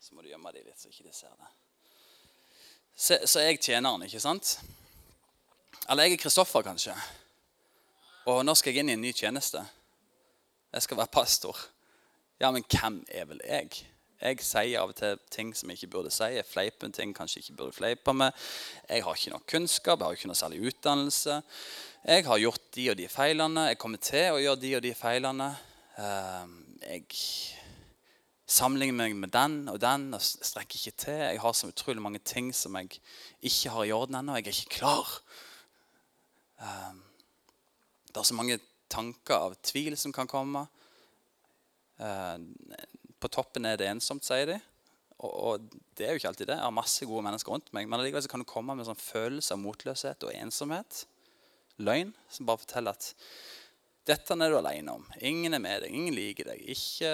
Så 0.00 0.14
må 0.14 0.24
du 0.24 0.30
gjemme 0.32 0.52
de 0.56 0.64
litt, 0.64 0.80
så 0.80 0.88
ikke 0.88 1.04
de 1.04 1.12
ser 1.12 1.36
det. 1.36 1.50
Så, 2.96 3.20
så 3.28 3.44
jeg 3.44 3.60
tjeneren, 3.60 4.02
ikke 4.08 4.24
sant? 4.24 4.56
Eller 5.84 6.08
jeg 6.08 6.16
er 6.16 6.24
Kristoffer, 6.24 6.64
kanskje. 6.64 6.96
Og 8.32 8.40
nå 8.44 8.56
skal 8.56 8.72
jeg 8.72 8.82
inn 8.82 8.94
i 8.94 8.96
en 8.96 9.04
ny 9.04 9.12
tjeneste. 9.12 9.60
Jeg 10.72 10.88
skal 10.88 11.02
være 11.02 11.12
pastor. 11.12 11.56
Ja, 12.40 12.50
men 12.50 12.64
hvem 12.64 13.02
er 13.08 13.28
vel 13.28 13.44
jeg? 13.44 13.84
Jeg 14.20 14.42
sier 14.44 14.82
av 14.82 14.90
og 14.92 14.98
til 14.98 15.16
ting 15.32 15.54
som 15.56 15.70
jeg 15.70 15.78
ikke 15.78 15.94
burde 15.94 16.10
si. 16.12 16.26
Jeg 16.34 16.44
fleiper 16.44 16.90
med 16.90 16.96
ting 16.98 17.14
kanskje 17.16 17.40
ikke 17.40 17.54
burde 17.56 17.72
fleipe 17.72 18.12
med. 18.12 18.36
Jeg 18.84 19.04
har 19.06 19.16
ikke 19.16 19.32
nok 19.32 19.46
kunnskap, 19.48 20.02
jeg 20.02 20.04
har 20.04 20.18
ikke 20.18 20.28
noe 20.28 20.36
særlig 20.36 20.60
utdannelse. 20.68 21.38
Jeg 22.04 22.26
har 22.26 22.42
gjort 22.42 22.66
de 22.76 22.84
og 22.92 22.98
de 22.98 23.06
feilene. 23.08 23.64
Jeg 23.70 23.78
kommer 23.80 24.02
til 24.04 24.34
å 24.34 24.42
gjøre 24.42 24.60
de 24.60 24.74
og 24.76 24.82
de 24.84 24.92
feilene. 24.96 25.48
Ehm, 26.04 26.52
jeg 26.84 27.06
sammenligner 28.50 28.98
meg 28.98 29.16
med 29.16 29.32
den 29.32 29.56
og 29.72 29.80
den 29.80 30.06
og 30.16 30.20
strekker 30.24 30.76
ikke 30.76 30.96
til. 31.06 31.22
Jeg 31.24 31.40
har 31.40 31.56
så 31.56 31.72
utrolig 31.72 32.04
mange 32.04 32.20
ting 32.20 32.52
som 32.56 32.76
jeg 32.76 33.00
ikke 33.40 33.72
har 33.72 33.88
i 33.88 33.94
orden 33.96 34.20
ennå. 34.20 34.36
Jeg 34.36 34.50
er 34.50 34.58
ikke 34.58 34.76
klar. 34.82 35.16
Ehm, 36.60 37.00
det 38.08 38.20
er 38.20 38.28
så 38.28 38.36
mange 38.36 38.60
tanker 38.92 39.48
av 39.48 39.56
tvil 39.64 39.96
som 39.96 40.12
kan 40.12 40.28
komme. 40.28 40.66
På 43.20 43.30
toppen 43.32 43.68
er 43.68 43.78
det 43.80 43.90
ensomt, 43.90 44.24
sier 44.26 44.54
de. 44.54 44.58
Og, 45.20 45.30
og, 45.30 45.78
det 45.98 46.06
er 46.06 46.14
jo 46.14 46.22
ikke 46.22 46.32
alltid 46.32 46.48
det. 46.48 46.56
Jeg 46.56 46.64
har 46.64 46.74
masse 46.74 47.06
gode 47.08 47.24
mennesker 47.26 47.52
rundt 47.52 47.72
meg. 47.76 47.88
Men 47.88 48.00
allikevel 48.00 48.28
kan 48.30 48.42
du 48.42 48.48
komme 48.48 48.74
med 48.74 48.86
en 48.86 48.92
sånn 48.94 49.02
følelse 49.02 49.56
av 49.56 49.62
motløshet 49.62 50.28
og 50.28 50.36
ensomhet. 50.36 51.04
Løgn 51.80 52.14
som 52.32 52.48
bare 52.48 52.60
forteller 52.62 52.96
at 52.96 53.12
dette 54.08 54.32
er 54.32 54.50
du 54.50 54.56
alene 54.56 54.94
om. 54.96 55.02
Ingen 55.28 55.54
er 55.54 55.60
med 55.62 55.84
deg. 55.84 55.92
Ingen 55.94 56.14
liker 56.16 56.48
deg. 56.48 56.62
Ikke 56.72 57.10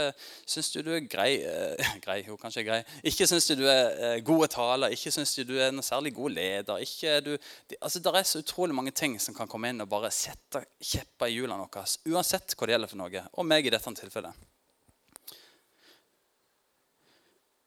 syns 0.49 0.71
du 0.73 0.79
du 0.87 0.93
er 0.95 1.09
grei, 1.11 1.43
eh, 1.43 1.97
grei 2.05 2.21
jo, 2.23 2.39
kanskje 2.41 2.65
grei. 2.67 2.79
Ikke 3.11 3.27
syns 3.29 3.49
du 3.51 3.57
du 3.59 3.67
er 3.69 3.91
eh, 3.91 4.23
gode 4.25 4.49
taler. 4.55 4.95
Ikke 4.95 5.13
syns 5.15 5.35
du 5.37 5.43
du 5.51 5.57
er 5.59 5.75
noe 5.75 5.87
særlig 5.87 6.15
god 6.17 6.37
leder. 6.39 6.83
Ikke 6.87 7.19
du, 7.27 7.33
det, 7.69 7.81
altså, 7.81 8.01
det 8.01 8.15
er 8.15 8.29
så 8.31 8.43
utrolig 8.45 8.77
mange 8.79 8.95
ting 8.95 9.19
som 9.23 9.37
kan 9.37 9.51
komme 9.51 9.73
inn 9.73 9.83
og 9.83 9.91
bare 9.91 10.15
sette 10.15 10.63
kjepper 10.79 11.33
i 11.33 11.41
hjulene 11.41 11.59
våre. 11.67 11.87
Uansett 12.15 12.55
hva 12.55 12.71
det 12.71 12.77
gjelder 12.77 12.95
for 12.95 13.03
noe. 13.03 13.27
Og 13.35 13.51
meg 13.51 13.67
i 13.67 13.75
dette 13.75 13.97
tilfellet. 14.01 14.46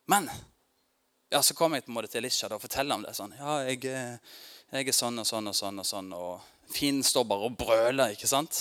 Men 0.10 0.30
ja, 1.30 1.44
så 1.44 1.54
kommer 1.54 1.78
jeg 1.78 1.86
på 1.86 1.92
en 1.92 1.94
måte 2.00 2.10
til 2.10 2.24
Elisha 2.24 2.48
og 2.50 2.64
forteller 2.64 2.98
om 2.98 3.04
det. 3.06 3.12
sånn, 3.14 3.36
ja, 3.38 3.60
jeg, 3.68 3.84
jeg, 3.86 4.88
er 4.90 4.96
sånn 4.98 5.22
og 5.22 5.28
sånn 5.30 5.52
og 5.52 5.54
sånn. 5.54 5.78
Og 5.78 5.86
sånn, 5.86 6.08
og 6.18 6.42
Finn 6.74 7.04
står 7.06 7.28
bare 7.30 7.46
og 7.46 7.58
brøler. 7.60 8.16
ikke 8.16 8.26
sant? 8.30 8.58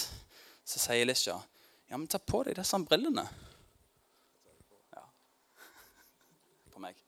Så 0.69 0.77
sier 0.83 1.01
Elisha, 1.07 1.39
ja, 1.89 1.97
men 1.97 2.05
ta 2.05 2.21
på 2.21 2.43
deg 2.45 2.59
disse 2.59 2.77
brillene. 2.85 3.25
Ja. 4.93 5.07
På 6.75 6.83
meg. 6.85 7.01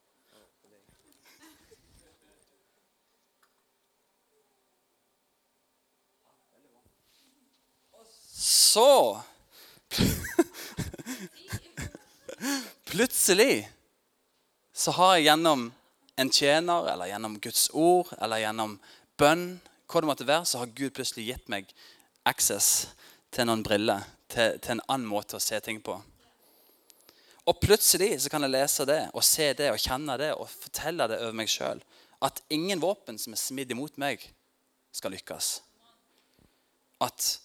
Så 8.41 9.21
Plutselig 12.91 13.69
så 14.81 14.95
har 14.97 15.17
jeg 15.17 15.27
gjennom 15.29 15.67
en 16.17 16.31
tjener 16.33 16.87
eller 16.93 17.11
gjennom 17.11 17.35
Guds 17.43 17.67
ord 17.77 18.09
eller 18.17 18.41
gjennom 18.41 18.79
bønn, 19.21 19.59
hva 19.91 20.01
det 20.01 20.09
måtte 20.09 20.29
være, 20.29 20.47
så 20.49 20.63
har 20.63 20.73
Gud 20.73 20.95
plutselig 20.97 21.27
gitt 21.27 21.51
meg 21.53 21.69
access 22.29 22.89
til 23.35 23.49
noen 23.49 23.65
briller, 23.67 24.07
til, 24.33 24.57
til 24.63 24.79
en 24.79 24.85
annen 24.87 25.11
måte 25.11 25.37
å 25.37 25.43
se 25.43 25.59
ting 25.65 25.83
på. 25.85 25.99
Og 27.51 27.61
plutselig 27.61 28.23
så 28.23 28.33
kan 28.33 28.45
jeg 28.47 28.55
lese 28.55 28.87
det 28.89 29.01
og 29.13 29.27
se 29.27 29.51
det 29.59 29.69
og 29.73 29.81
kjenne 29.83 30.17
det 30.21 30.33
og 30.37 30.49
fortelle 30.49 31.09
det 31.11 31.21
over 31.27 31.37
meg 31.37 31.53
sjøl. 31.53 31.81
At 32.25 32.41
ingen 32.53 32.81
våpen 32.81 33.21
som 33.21 33.37
er 33.37 33.41
smidd 33.41 33.73
imot 33.75 34.01
meg, 34.01 34.23
skal 34.97 35.13
lykkes. 35.15 35.61
At 37.05 37.37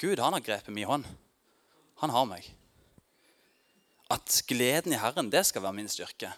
Gud 0.00 0.20
han 0.22 0.36
har 0.36 0.44
grepet 0.44 0.74
min 0.74 0.88
hånd. 0.88 1.08
Han 2.04 2.12
har 2.12 2.28
meg. 2.28 2.46
At 4.12 4.42
gleden 4.48 4.94
i 4.94 5.00
Herren, 5.00 5.30
det 5.32 5.46
skal 5.48 5.64
være 5.64 5.80
min 5.80 5.90
styrke. 5.90 6.32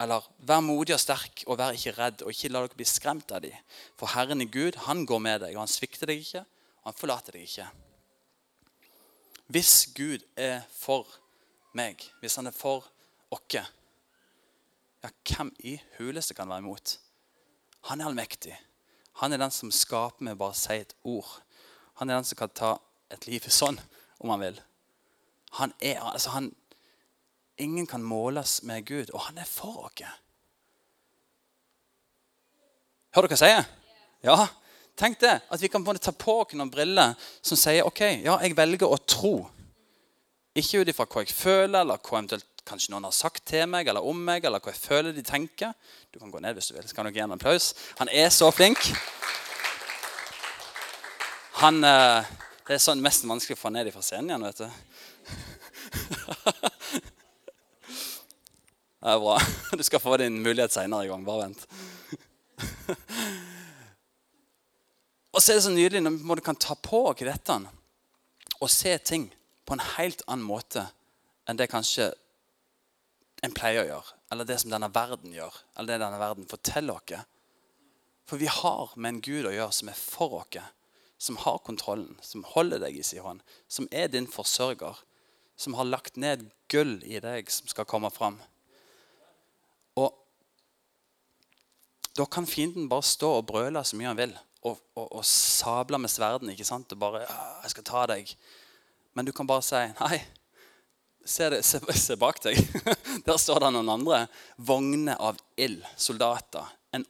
Eller 0.00 0.24
vær 0.44 0.60
modig 0.60 0.94
og 0.96 1.00
sterk, 1.00 1.44
og 1.46 1.56
vær 1.58 1.76
ikke 1.76 1.94
redd, 1.96 2.22
og 2.22 2.32
ikke 2.34 2.50
la 2.52 2.64
dere 2.66 2.76
bli 2.76 2.86
skremt 2.88 3.32
av 3.32 3.40
dem. 3.44 3.56
For 3.96 4.12
Herren 4.12 4.44
er 4.44 4.50
Gud, 4.52 4.76
han 4.84 5.06
går 5.08 5.22
med 5.24 5.40
deg, 5.46 5.56
og 5.56 5.64
han 5.64 5.72
svikter 5.72 6.10
deg 6.10 6.20
ikke, 6.20 6.42
og 6.82 6.90
han 6.90 6.98
forlater 6.98 7.38
deg 7.38 7.46
ikke. 7.48 7.68
Hvis 9.54 9.72
Gud 9.96 10.26
er 10.36 10.66
for 10.74 11.08
meg, 11.78 12.02
hvis 12.20 12.36
han 12.36 12.50
er 12.50 12.56
for 12.56 12.84
oss, 13.32 13.56
ja, 13.56 13.64
hvem 15.28 15.52
i 15.64 15.76
huleste 15.98 16.34
kan 16.34 16.48
være 16.50 16.64
imot? 16.64 16.96
Han 17.88 18.00
er 18.00 18.08
allmektig. 18.08 18.56
Han 19.20 19.32
er 19.32 19.40
den 19.40 19.54
som 19.54 19.72
skaper 19.72 20.24
med 20.24 20.38
bare 20.40 20.54
å 20.54 20.58
si 20.58 20.76
et 20.80 20.94
ord. 21.06 21.28
Han 22.00 22.10
er 22.10 22.18
den 22.18 22.28
som 22.28 22.38
kan 22.40 22.52
ta 22.52 22.72
et 23.12 23.26
liv 23.28 23.44
sånn, 23.48 23.78
om 24.20 24.32
han 24.34 24.42
vil. 24.42 24.58
Han 25.60 25.72
er, 25.80 26.02
altså 26.02 26.34
han, 26.34 26.50
ingen 27.58 27.86
kan 27.86 28.02
måles 28.02 28.62
med 28.62 28.84
Gud, 28.86 29.10
og 29.12 29.20
han 29.28 29.38
er 29.38 29.48
for 29.48 29.88
oss. 29.88 30.04
Hører 33.16 33.28
dere 33.28 33.36
hva 33.36 33.36
jeg 33.36 33.64
sier? 33.64 33.68
Ja, 34.26 34.46
Tenk 34.96 35.18
det, 35.20 35.34
at 35.52 35.60
vi 35.60 35.68
kan 35.68 35.84
ta 36.00 36.12
på 36.16 36.38
oss 36.40 36.54
noen 36.56 36.70
briller 36.72 37.12
som 37.44 37.58
sier 37.60 37.84
ok, 37.84 38.00
ja, 38.24 38.38
jeg 38.40 38.56
velger 38.56 38.88
å 38.88 38.96
tro. 39.04 39.34
Ikke 40.56 40.80
ut 40.80 40.88
ifra 40.88 41.04
hva 41.04 41.20
jeg 41.20 41.36
føler, 41.36 41.82
eller 41.82 42.00
hva 42.00 42.16
eventuelt 42.16 42.64
kanskje 42.66 42.94
noen 42.94 43.04
har 43.06 43.14
sagt 43.14 43.44
til 43.46 43.68
meg 43.70 43.86
eller 43.90 44.06
om 44.08 44.16
meg, 44.24 44.46
eller 44.48 44.62
hva 44.62 44.72
jeg 44.72 44.80
føler 44.80 45.12
de 45.12 45.22
tenker. 45.22 45.74
Du 46.10 46.18
kan 46.18 46.32
gå 46.32 46.40
ned 46.40 46.56
hvis 46.56 46.70
du 46.72 46.78
vil. 46.78 46.88
Så 46.88 46.96
kan 46.96 47.04
du 47.06 47.12
gi 47.12 47.20
en 47.22 47.36
applaus. 47.36 47.74
Han 48.00 48.08
er 48.08 48.32
så 48.32 48.48
flink. 48.56 48.88
Han, 51.60 51.84
eh, 51.84 52.24
Det 52.66 52.74
er 52.74 52.82
sånn 52.82 52.98
mest 52.98 53.22
vanskelig 53.22 53.54
å 53.54 53.60
få 53.60 53.70
ned 53.70 53.92
fra 53.94 54.02
scenen 54.02 54.32
igjen, 54.32 54.42
vet 54.42 54.58
du. 54.58 54.68
Det 59.06 59.12
er 59.12 59.20
bra. 59.22 59.38
Du 59.78 59.82
skal 59.86 60.00
få 60.02 60.16
din 60.18 60.42
mulighet 60.42 60.72
seinere 60.74 61.04
i 61.06 61.08
gang. 61.08 61.22
Bare 61.22 61.44
vent. 61.44 61.60
Og 65.30 65.42
så 65.42 65.52
er 65.52 65.60
det 65.60 65.62
så 65.62 65.70
nydelig 65.70 66.00
når 66.02 66.40
du 66.40 66.42
kan 66.42 66.58
ta 66.58 66.74
på 66.74 67.04
oss 67.12 67.22
dette 67.22 67.58
og 68.56 68.70
se 68.72 68.98
ting 68.98 69.28
på 69.68 69.76
en 69.76 69.84
helt 69.92 70.24
annen 70.26 70.46
måte 70.48 70.82
enn 71.46 71.58
det 71.60 71.68
kanskje 71.70 72.08
en 73.46 73.54
pleier 73.54 73.84
å 73.84 73.90
gjøre, 73.90 74.16
eller 74.32 74.48
det 74.48 74.56
som 74.62 74.72
denne 74.72 74.88
verden 74.90 75.34
gjør, 75.36 75.54
eller 75.76 75.92
det 75.92 76.02
denne 76.02 76.22
verden 76.24 76.48
forteller 76.50 76.98
oss. 76.98 77.22
For 78.26 78.42
vi 78.42 78.48
har 78.50 78.96
med 78.96 79.10
en 79.10 79.22
Gud 79.22 79.46
å 79.46 79.54
gjøre 79.54 79.76
som 79.76 79.92
er 79.92 79.98
for 80.00 80.40
oss, 80.40 80.58
som 81.20 81.38
har 81.44 81.62
kontrollen, 81.68 82.16
som 82.24 82.48
holder 82.56 82.82
deg 82.88 82.98
i 82.98 83.06
sin 83.06 83.22
hånd, 83.22 83.44
som 83.68 83.86
er 83.92 84.10
din 84.10 84.26
forsørger, 84.26 84.98
som 85.54 85.78
har 85.78 85.92
lagt 85.92 86.16
ned 86.18 86.48
gull 86.72 86.98
i 87.04 87.20
deg 87.22 87.52
som 87.54 87.68
skal 87.70 87.86
komme 87.86 88.10
fram. 88.10 88.40
Og 89.96 90.12
da 92.16 92.24
kan 92.24 92.48
fienden 92.48 92.88
bare 92.88 93.04
stå 93.04 93.38
og 93.38 93.46
brøle 93.48 93.82
så 93.84 93.96
mye 93.96 94.12
han 94.12 94.20
vil 94.20 94.36
og, 94.66 94.78
og, 94.94 95.12
og 95.18 95.24
sable 95.24 95.98
med 95.98 96.10
sverden 96.10 96.50
ikke 96.50 96.64
sant? 96.64 96.92
og 96.92 96.98
bare 96.98 97.20
'Jeg 97.62 97.70
skal 97.70 97.84
ta 97.84 98.06
deg.' 98.06 98.36
Men 99.14 99.24
du 99.24 99.32
kan 99.32 99.46
bare 99.46 99.62
si 99.62 99.74
'Nei, 100.00 100.24
se, 101.24 101.50
det, 101.50 101.64
se, 101.64 101.80
se 101.92 102.16
bak 102.16 102.42
deg.' 102.42 102.58
Der 103.26 103.36
står 103.36 103.58
det 103.60 103.72
noen 103.72 103.88
andre 103.88 104.26
vogner 104.56 105.16
av 105.20 105.38
ild, 105.56 105.84
soldater. 105.96 106.66
En 106.92 107.06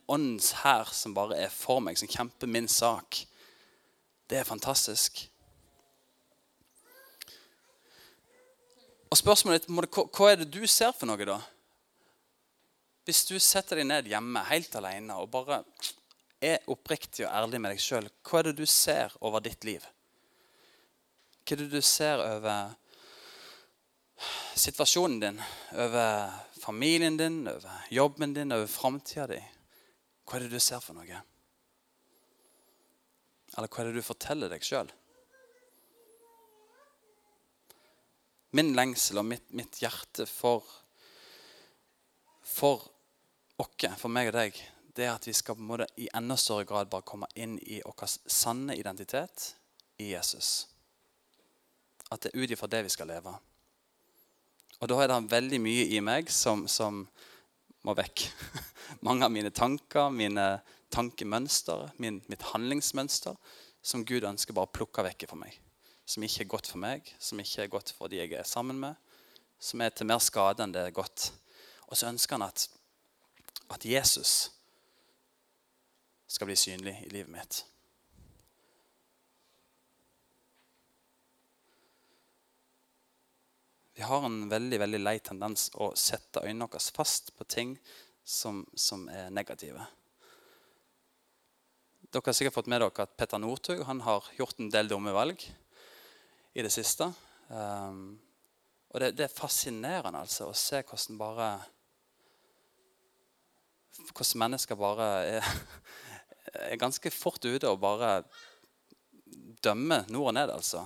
hær 0.63 0.93
som 0.93 1.15
bare 1.15 1.37
er 1.37 1.49
for 1.49 1.81
meg, 1.81 1.99
som 1.99 2.09
kjemper 2.09 2.47
min 2.47 2.69
sak. 2.69 3.27
Det 4.31 4.39
er 4.39 4.45
fantastisk. 4.45 5.31
Og 9.11 9.17
spørsmålet 9.17 9.63
ditt 9.63 10.17
hva 10.19 10.31
er 10.31 10.37
det 10.37 10.51
du 10.51 10.67
ser 10.67 10.93
for 10.93 11.07
noe, 11.07 11.25
da? 11.25 11.39
Hvis 13.07 13.23
du 13.29 13.37
setter 13.39 13.79
deg 13.79 13.87
ned 13.87 14.09
hjemme 14.11 14.41
helt 14.49 14.73
alene 14.81 15.15
og 15.21 15.31
bare 15.31 15.61
er 16.43 16.65
oppriktig 16.73 17.23
og 17.23 17.31
ærlig 17.31 17.61
med 17.63 17.77
deg 17.77 17.83
sjøl, 17.83 18.09
hva 18.27 18.41
er 18.41 18.49
det 18.49 18.57
du 18.59 18.67
ser 18.67 19.15
over 19.23 19.45
ditt 19.45 19.63
liv? 19.67 19.85
Hva 21.47 21.55
er 21.55 21.63
det 21.63 21.69
du 21.71 21.85
ser 21.87 22.19
over 22.25 22.75
situasjonen 24.59 25.21
din, 25.23 25.39
over 25.79 26.35
familien 26.59 27.19
din, 27.21 27.45
over 27.47 27.87
jobben 27.95 28.35
din, 28.35 28.55
over 28.57 28.67
framtida 28.67 29.29
di? 29.31 29.39
Hva 30.27 30.41
er 30.41 30.49
det 30.49 30.57
du 30.57 30.59
ser 30.59 30.83
for 30.83 30.99
noe? 30.99 31.21
Eller 33.55 33.71
hva 33.71 33.85
er 33.85 33.93
det 33.93 34.03
du 34.03 34.09
forteller 34.09 34.51
deg 34.51 34.67
sjøl? 34.67 34.91
Min 38.59 38.75
lengsel 38.75 39.23
og 39.23 39.31
mitt, 39.31 39.47
mitt 39.55 39.79
hjerte 39.79 40.27
for 40.27 40.67
for 42.47 42.96
oss, 43.57 43.99
for 44.01 44.13
meg 44.13 44.31
og 44.31 44.37
deg, 44.37 44.59
det 44.97 45.05
er 45.05 45.15
at 45.15 45.27
vi 45.29 45.35
skal 45.37 45.57
på 45.57 45.65
en 45.65 45.69
måte 45.69 45.89
i 46.01 46.09
enda 46.17 46.37
større 46.41 46.65
grad 46.69 46.89
bare 46.93 47.05
komme 47.05 47.29
inn 47.37 47.59
i 47.61 47.83
vår 47.85 48.09
sanne 48.09 48.77
identitet 48.77 49.51
i 50.01 50.13
Jesus. 50.13 50.69
At 52.11 52.23
det 52.23 52.33
er 52.33 52.41
ut 52.41 52.55
ifra 52.55 52.69
det 52.71 52.85
vi 52.87 52.95
skal 52.95 53.11
leve. 53.11 53.35
Og 54.81 54.89
da 54.89 54.99
er 55.01 55.11
det 55.11 55.21
veldig 55.33 55.61
mye 55.61 55.87
i 55.97 56.01
meg 56.05 56.31
som, 56.33 56.67
som 56.69 57.05
må 57.85 57.95
vekk. 57.97 58.27
Mange 59.07 59.27
av 59.27 59.33
mine 59.33 59.53
tanker, 59.55 60.11
mine 60.13 60.47
tankemønster, 60.93 61.91
min, 62.03 62.21
mitt 62.31 62.45
handlingsmønster, 62.53 63.37
som 63.83 64.05
Gud 64.07 64.27
ønsker 64.27 64.57
bare 64.57 64.69
å 64.69 64.77
plukke 64.77 65.05
vekk 65.07 65.27
fra 65.31 65.41
meg. 65.41 65.57
Som 66.07 66.25
ikke 66.27 66.45
er 66.45 66.51
godt 66.51 66.71
for 66.71 66.83
meg, 66.83 67.09
som 67.19 67.41
ikke 67.43 67.65
er 67.65 67.73
godt 67.73 67.93
for 67.97 68.13
de 68.13 68.21
jeg 68.21 68.37
er 68.39 68.47
sammen 68.47 68.79
med. 68.81 68.95
Som 69.59 69.83
er 69.83 69.95
til 69.95 70.09
mer 70.09 70.23
skade 70.23 70.63
enn 70.63 70.75
det 70.75 70.85
er 70.87 70.95
godt. 70.95 71.31
Og 71.89 71.99
så 71.99 72.11
ønsker 72.11 72.37
han 72.37 72.47
at, 72.49 72.67
at 73.69 73.85
Jesus 73.85 74.51
skal 76.27 76.51
bli 76.51 76.57
synlig 76.59 76.97
i 77.07 77.11
livet 77.11 77.33
mitt. 77.33 77.65
Vi 83.97 84.05
har 84.05 84.27
en 84.27 84.43
veldig 84.49 84.79
veldig 84.83 84.99
lei 85.01 85.15
tendens 85.25 85.71
å 85.73 85.95
sette 85.97 86.43
øynene 86.45 86.67
våre 86.69 86.93
fast 86.93 87.31
på 87.39 87.47
ting 87.49 87.77
som, 88.27 88.67
som, 88.75 89.07
er 89.09 89.31
negative. 89.33 89.87
Dere 92.13 92.29
har 92.29 92.37
sikkert 92.37 92.59
fått 92.59 92.69
med 92.69 92.83
dere 92.85 93.07
at 93.07 93.17
Petter 93.17 93.41
Northug 93.41 93.81
har 93.87 94.29
gjort 94.37 94.61
en 94.61 94.69
del 94.75 94.91
dumme 94.91 95.15
valg 95.17 95.41
i 96.53 96.65
det 96.65 96.73
siste. 96.75 97.09
Um, 97.49 98.19
og 98.93 99.01
det, 99.01 99.15
det, 99.17 99.31
er 99.31 99.33
fascinerende 99.33 100.21
altså, 100.27 100.51
å 100.51 100.57
se 100.57 100.83
hvordan 100.83 101.19
bare 101.21 101.49
Hvordan 104.13 104.43
mennesker 104.45 104.79
bare 104.79 105.09
er, 105.39 105.49
er 106.71 106.81
ganske 106.81 107.11
fort 107.15 107.45
ute 107.45 107.69
og 107.69 107.81
bare 107.83 108.21
dømmer 109.65 110.07
nord 110.13 110.31
og 110.31 110.37
ned, 110.37 110.53
altså. 110.53 110.85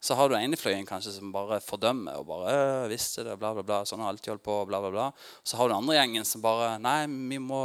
Så 0.00 0.16
har 0.16 0.30
du 0.30 0.36
enefløyen 0.38 0.88
kanskje 0.88 1.12
som 1.18 1.32
bare 1.32 1.60
fordømmer 1.60 2.22
og 2.22 2.26
bare 2.30 2.52
øh, 2.56 2.88
'Visste 2.88 3.24
det, 3.24 3.36
bla, 3.38 3.52
bla, 3.52 3.62
bla. 3.62 3.82
Sånn 3.84 4.00
har 4.00 4.08
alltid 4.08 4.32
holdt 4.32 4.46
på.' 4.46 4.64
bla, 4.66 4.80
bla, 4.80 4.90
bla. 4.94 5.10
Så 5.44 5.60
har 5.60 5.68
du 5.68 5.76
andre 5.76 5.98
gjengen 5.98 6.24
som 6.24 6.40
bare 6.40 6.78
'Nei, 6.80 7.04
vi 7.28 7.36
må, 7.36 7.60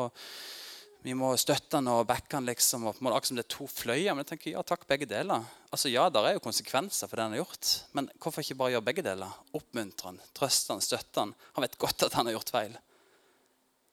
vi 1.06 1.16
må 1.16 1.32
støtte 1.40 1.80
han 1.80 1.88
og 1.88 2.04
backe 2.10 2.36
han', 2.36 2.50
liksom. 2.50 2.90
Og 2.90 2.98
på 2.98 3.00
en 3.00 3.08
måte, 3.08 3.16
akkurat 3.16 3.32
som 3.32 3.40
det 3.40 3.46
er 3.46 3.56
to 3.56 3.68
fløyer. 3.72 4.12
Men 4.12 4.26
jeg 4.26 4.34
tenker 4.34 4.52
ja 4.52 4.66
takk, 4.68 4.84
begge 4.90 5.08
deler. 5.08 5.48
Altså 5.72 5.88
Ja, 5.94 6.10
der 6.10 6.28
er 6.28 6.36
jo 6.36 6.44
konsekvenser 6.44 7.08
for 7.08 7.16
det 7.16 7.24
han 7.24 7.38
har 7.38 7.46
gjort. 7.46 7.72
Men 7.96 8.12
hvorfor 8.20 8.44
ikke 8.44 8.60
bare 8.60 8.76
gjøre 8.76 8.88
begge 8.92 9.08
deler? 9.08 9.32
Oppmuntre 9.56 10.12
han, 10.12 10.20
trøste 10.36 10.76
han, 10.76 10.84
støtte 10.84 11.24
han. 11.24 11.32
Han 11.56 11.64
vet 11.64 11.80
godt 11.80 12.04
at 12.04 12.20
han 12.20 12.28
har 12.28 12.36
gjort 12.36 12.52
feil. 12.52 12.76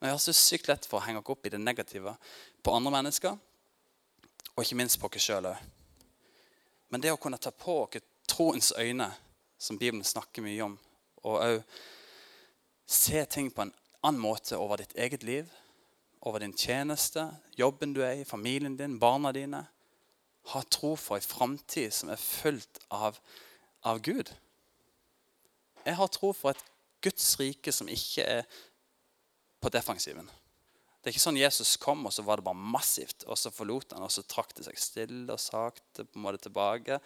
Men 0.03 0.09
vi 0.09 0.11
har 0.11 0.19
så 0.19 0.33
sykt 0.33 0.67
lett 0.67 0.87
for 0.91 0.99
å 0.99 1.05
henge 1.07 1.21
oss 1.21 1.29
opp 1.31 1.45
i 1.47 1.51
det 1.55 1.61
negative 1.63 2.17
på 2.59 2.73
andre 2.75 2.91
mennesker, 2.91 3.37
og 4.51 4.63
ikke 4.65 4.75
minst 4.81 4.99
på 4.99 5.07
oss 5.07 5.23
sjøl 5.23 5.47
òg. 5.47 5.61
Men 6.91 7.05
det 7.05 7.13
å 7.15 7.21
kunne 7.23 7.39
ta 7.39 7.53
på 7.55 7.77
oss 7.85 8.03
troens 8.27 8.73
øyne, 8.75 9.07
som 9.63 9.79
Bibelen 9.79 10.03
snakker 10.03 10.43
mye 10.43 10.65
om, 10.65 10.75
og 11.23 11.37
òg 11.45 11.61
se 12.91 13.23
ting 13.31 13.53
på 13.55 13.63
en 13.63 13.71
annen 14.03 14.19
måte 14.25 14.59
over 14.59 14.83
ditt 14.83 14.97
eget 14.99 15.23
liv, 15.23 15.47
over 16.27 16.43
din 16.43 16.57
tjeneste, 16.59 17.29
jobben 17.55 17.95
du 17.95 18.03
er 18.03 18.25
i, 18.25 18.27
familien 18.27 18.75
din, 18.75 18.99
barna 18.99 19.31
dine 19.31 19.63
Ha 20.51 20.65
tro 20.67 20.97
for 20.99 21.15
en 21.15 21.23
framtid 21.23 21.95
som 21.95 22.11
er 22.11 22.19
fullt 22.19 22.83
av, 22.91 23.21
av 23.87 24.03
Gud. 24.03 24.35
Jeg 25.87 25.95
har 25.95 26.11
tro 26.11 26.33
for 26.35 26.51
et 26.51 26.71
Guds 27.07 27.37
rike 27.39 27.71
som 27.71 27.87
ikke 27.87 28.27
er 28.27 28.43
på 29.63 29.71
defensiven. 29.73 30.29
Det 31.03 31.11
er 31.11 31.17
ikke 31.17 31.25
sånn 31.25 31.41
Jesus 31.41 31.77
kom, 31.83 32.05
og 32.07 32.13
så 32.15 32.23
var 32.23 32.39
det 32.39 32.47
bare 32.47 32.69
massivt. 32.75 33.25
Og 33.27 33.39
så 33.39 33.51
forlot 33.55 33.95
han, 33.95 34.05
og 34.07 34.13
så 34.15 34.23
trakk 34.23 34.55
det 34.55 34.69
seg 34.69 34.79
stille 34.79 35.35
og 35.35 35.43
sakte 35.43 36.05
på 36.07 36.19
en 36.19 36.27
måte 36.27 36.45
tilbake. 36.45 37.01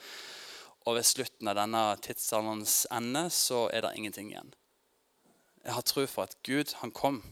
Og 0.87 0.99
ved 0.99 1.09
slutten 1.09 1.49
av 1.49 1.57
denne 1.59 1.83
tidsalderens 2.05 2.85
ende 2.93 3.27
så 3.33 3.67
er 3.73 3.87
det 3.87 3.95
ingenting 3.97 4.29
igjen. 4.35 4.53
Jeg 5.65 5.75
har 5.75 5.87
tro 5.89 6.05
for 6.07 6.29
at 6.29 6.37
Gud 6.47 6.77
han 6.83 6.93
kom 6.95 7.23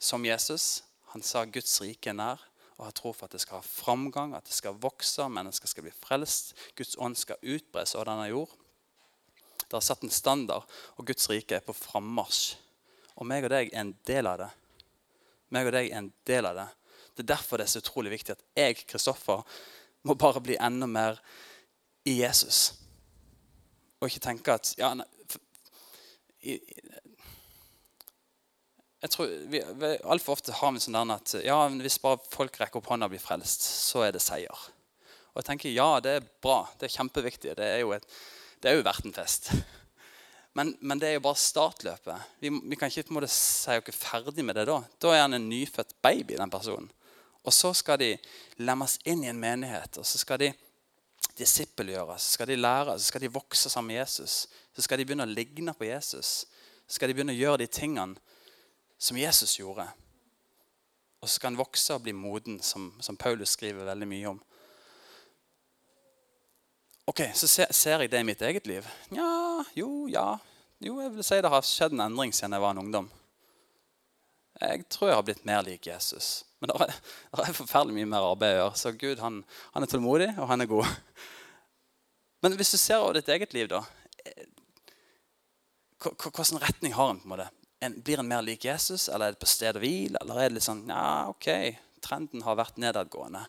som 0.00 0.24
Jesus. 0.24 0.84
Han 1.12 1.26
sa 1.26 1.42
Guds 1.44 1.74
rike 1.82 2.14
er 2.14 2.16
nær. 2.16 2.46
og 2.80 2.86
har 2.86 2.94
tro 2.96 3.10
for 3.12 3.28
at 3.28 3.34
det 3.36 3.42
skal 3.42 3.58
ha 3.60 3.66
framgang, 3.66 4.30
at 4.32 4.46
det 4.48 4.54
skal 4.56 4.78
vokse, 4.80 5.26
mennesker 5.28 5.68
skal 5.68 5.84
bli 5.84 5.90
frelst, 5.92 6.54
Guds 6.78 6.94
ånd 6.96 7.12
skal 7.20 7.36
utbres 7.44 7.92
over 7.92 8.08
denne 8.08 8.30
jord. 8.30 8.54
Det 9.66 9.74
har 9.76 9.84
satt 9.84 10.06
en 10.06 10.10
standard, 10.10 10.64
og 10.96 11.04
Guds 11.04 11.28
rike 11.28 11.58
er 11.58 11.66
på 11.66 11.76
frammarsj. 11.76 12.56
Og 13.18 13.26
meg 13.28 13.46
og 13.46 13.52
deg 13.52 13.72
er 13.72 13.82
en 13.82 13.94
del 14.08 14.28
av 14.30 14.38
det. 14.44 14.50
Meg 15.50 15.68
og 15.68 15.74
deg 15.74 15.90
er 15.90 15.98
en 15.98 16.12
del 16.28 16.48
av 16.48 16.58
det. 16.58 16.68
Det 17.14 17.24
er 17.24 17.32
derfor 17.34 17.58
det 17.58 17.66
er 17.66 17.72
så 17.74 17.82
utrolig 17.82 18.12
viktig 18.14 18.36
at 18.36 18.44
jeg, 18.56 18.78
Kristoffer, 18.88 19.42
må 20.06 20.16
bare 20.16 20.40
bli 20.40 20.56
enda 20.60 20.86
mer 20.88 21.18
i 22.08 22.20
Jesus. 22.22 22.70
Og 24.00 24.08
ikke 24.08 24.22
tenke 24.30 24.54
at 24.56 24.72
ja, 24.78 24.94
nei, 24.96 25.08
jeg 29.00 29.12
tror 29.12 29.32
vi, 29.52 29.60
vi, 29.60 29.90
Altfor 30.08 30.38
ofte 30.38 30.54
har 30.56 30.72
vi 30.72 30.80
sånn 30.80 30.96
der 30.96 31.14
at 31.18 31.34
ja, 31.44 31.56
hvis 31.68 31.98
bare 32.00 32.20
folk 32.32 32.56
rekker 32.60 32.80
opp 32.80 32.88
hånda 32.88 33.08
og 33.08 33.14
blir 33.14 33.22
frelst, 33.22 33.64
så 33.64 34.06
er 34.06 34.14
det 34.16 34.22
seier. 34.24 34.68
Og 35.32 35.40
jeg 35.40 35.48
tenker 35.50 35.72
ja, 35.72 35.90
det 36.04 36.16
er 36.18 36.30
bra. 36.42 36.62
Det 36.78 36.88
er 36.88 36.96
kjempeviktig. 36.96 37.54
Det 37.56 37.68
er 37.76 37.82
jo, 37.84 37.92
et, 37.96 38.06
det 38.60 38.72
er 38.72 38.80
jo 38.80 38.86
verdt. 38.86 39.52
Men, 40.52 40.72
men, 40.80 40.98
det 40.98 41.08
er 41.08 41.12
jo 41.14 41.22
bare 41.24 41.38
startløpet. 41.38 42.30
Vi, 42.42 42.50
vi 42.50 42.76
kan 42.78 42.90
ikke 42.90 43.06
på 43.06 43.14
en 43.14 43.20
måte 43.20 43.30
si 43.30 43.76
oss 43.78 44.00
ferdig 44.00 44.44
med 44.44 44.58
det 44.58 44.66
da. 44.66 44.80
Da 45.02 45.12
er 45.14 45.22
han 45.22 45.36
en 45.38 45.46
nyfødt 45.50 45.94
baby, 46.02 46.34
den 46.40 46.50
personen. 46.50 46.90
Og 47.46 47.54
så 47.54 47.70
skal 47.76 48.00
de 48.02 48.10
lemmes 48.60 48.98
inn 49.08 49.22
i 49.24 49.30
en 49.30 49.40
menighet. 49.40 49.98
og 49.98 50.06
så 50.06 50.18
skal 50.18 50.42
de 50.42 50.50
disippelgjøres, 51.38 52.22
så 52.22 52.36
skal 52.36 52.50
de 52.50 52.56
lære, 52.56 52.98
så 52.98 53.04
skal 53.04 53.20
de 53.20 53.32
vokse 53.32 53.70
sammen 53.70 53.94
med 53.94 54.02
Jesus. 54.02 54.48
Så 54.76 54.82
skal 54.82 54.98
de 54.98 55.06
begynne 55.06 55.24
å 55.24 55.30
ligne 55.30 55.74
på 55.76 55.86
Jesus. 55.88 56.44
Så 56.86 56.98
skal 56.98 57.08
de 57.08 57.16
begynne 57.16 57.36
å 57.36 57.40
gjøre 57.40 57.62
de 57.62 57.70
tingene 57.70 58.18
som 58.98 59.16
Jesus 59.16 59.56
gjorde. 59.58 59.86
Og 61.20 61.28
så 61.28 61.36
skal 61.36 61.52
han 61.52 61.60
vokse 61.60 61.94
og 61.94 62.04
bli 62.04 62.12
moden, 62.16 62.60
som, 62.64 62.90
som 63.00 63.16
Paulus 63.16 63.54
skriver 63.56 63.88
veldig 63.88 64.08
mye 64.08 64.34
om. 64.34 64.42
Ok, 67.10 67.24
Så 67.34 67.48
ser, 67.48 67.98
jeg 67.98 68.10
det 68.10 68.20
i 68.20 68.26
mitt 68.26 68.42
eget 68.46 68.66
liv? 68.70 68.86
Ja, 69.10 69.64
jo, 69.74 70.06
ja. 70.06 70.38
Jo, 70.78 71.00
jeg 71.02 71.10
vil 71.16 71.26
si 71.26 71.40
det 71.42 71.50
har 71.50 71.64
skjedd 71.66 71.96
en 71.96 72.04
endring 72.04 72.30
siden 72.30 72.54
jeg 72.54 72.62
var 72.62 72.76
en 72.76 72.84
ungdom. 72.84 73.08
Jeg 74.60 74.84
tror 74.92 75.08
jeg 75.08 75.18
har 75.18 75.26
blitt 75.26 75.42
mer 75.48 75.64
lik 75.66 75.88
Jesus. 75.90 76.44
Men 76.60 76.70
det 76.70 76.76
er, 76.86 76.92
det 77.34 77.48
er 77.48 77.56
forferdelig 77.56 77.96
mye 77.98 78.10
mer 78.12 78.28
arbeid 78.30 78.54
å 78.54 78.60
gjøre. 78.60 78.78
Så 78.78 78.94
Gud 79.00 79.24
han, 79.24 79.40
han, 79.74 79.82
er 79.82 79.90
tålmodig, 79.90 80.30
og 80.38 80.52
han 80.52 80.62
er 80.62 80.70
god. 80.70 80.92
Men 82.46 82.54
hvis 82.60 82.70
du 82.76 82.78
ser 82.78 83.02
over 83.02 83.18
ditt 83.18 83.32
eget 83.34 83.56
liv, 83.58 83.66
da 83.72 83.82
eh, 84.24 84.46
Hvilken 86.00 86.62
retning 86.62 86.94
har 86.94 87.10
han? 87.10 87.18
på 87.20 87.26
en 87.26 87.34
måte? 87.34 87.50
en, 87.80 88.00
blir 88.00 88.18
en 88.18 88.28
mer 88.28 88.42
lik 88.42 88.64
Jesus, 88.64 89.08
eller 89.08 89.26
er 89.26 89.34
det 89.34 89.40
på 89.40 89.48
sted 89.48 89.76
og 89.76 89.82
hvil? 89.84 90.16
Eller 90.20 90.38
er 90.38 90.50
det 90.50 90.58
litt 90.58 90.66
sånn 90.66 90.84
ja, 90.88 91.28
ok, 91.32 91.48
trenden 92.04 92.44
har 92.46 92.58
vært 92.58 92.78
nedadgående? 92.80 93.42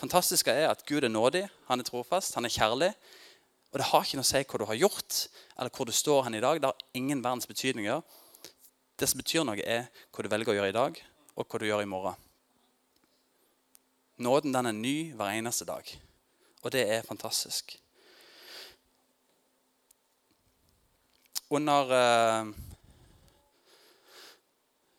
Fantastiske 0.00 0.52
er 0.52 0.70
at 0.70 0.84
Gud 0.88 1.04
er 1.04 1.12
nådig, 1.12 1.44
han 1.68 1.80
er 1.80 1.88
trofast, 1.88 2.36
han 2.38 2.46
er 2.48 2.54
kjærlig. 2.54 2.90
Og 3.72 3.80
det 3.80 3.88
har 3.90 4.04
ikke 4.06 4.20
noe 4.20 4.26
å 4.26 4.30
si 4.30 4.42
hva 4.42 4.60
du 4.60 4.66
har 4.68 4.78
gjort, 4.78 5.16
eller 5.58 5.74
hvor 5.74 5.88
du 5.88 5.94
står 5.94 6.26
hen 6.28 6.38
i 6.38 6.42
dag. 6.44 6.60
Det 6.62 6.70
har 6.70 7.00
ingen 7.00 7.24
verdens 7.24 7.48
betydninger. 7.50 8.02
Det 8.94 9.08
som 9.10 9.18
betyr 9.18 9.46
noe, 9.48 9.58
er 9.58 9.88
hva 10.14 10.22
du 10.22 10.30
velger 10.30 10.52
å 10.52 10.58
gjøre 10.60 10.70
i 10.70 10.76
dag, 10.76 11.00
og 11.34 11.48
hva 11.48 11.58
du 11.58 11.66
gjør 11.66 11.82
i 11.82 11.90
morgen. 11.90 12.20
Nåden 14.22 14.54
den 14.54 14.70
er 14.70 14.76
ny 14.76 14.96
hver 15.18 15.34
eneste 15.34 15.66
dag. 15.66 15.88
Og 16.62 16.70
det 16.70 16.84
er 16.86 17.02
fantastisk. 17.02 17.74
Under 21.50 21.90
uh, 21.90 22.52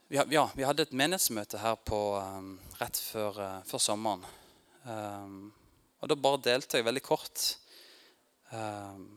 vi, 0.07 0.17
ja, 0.29 0.50
vi 0.55 0.65
hadde 0.65 0.85
et 0.85 0.93
menighetsmøte 0.93 1.59
her 1.59 1.77
på, 1.81 2.00
um, 2.19 2.55
rett 2.79 2.97
før, 3.01 3.39
uh, 3.41 3.62
før 3.65 3.81
sommeren. 3.81 4.25
Um, 4.85 5.38
og 6.01 6.12
da 6.12 6.17
bare 6.19 6.41
delte 6.45 6.77
jeg 6.77 6.85
veldig 6.85 7.01
kort 7.01 7.45
um, 8.53 9.07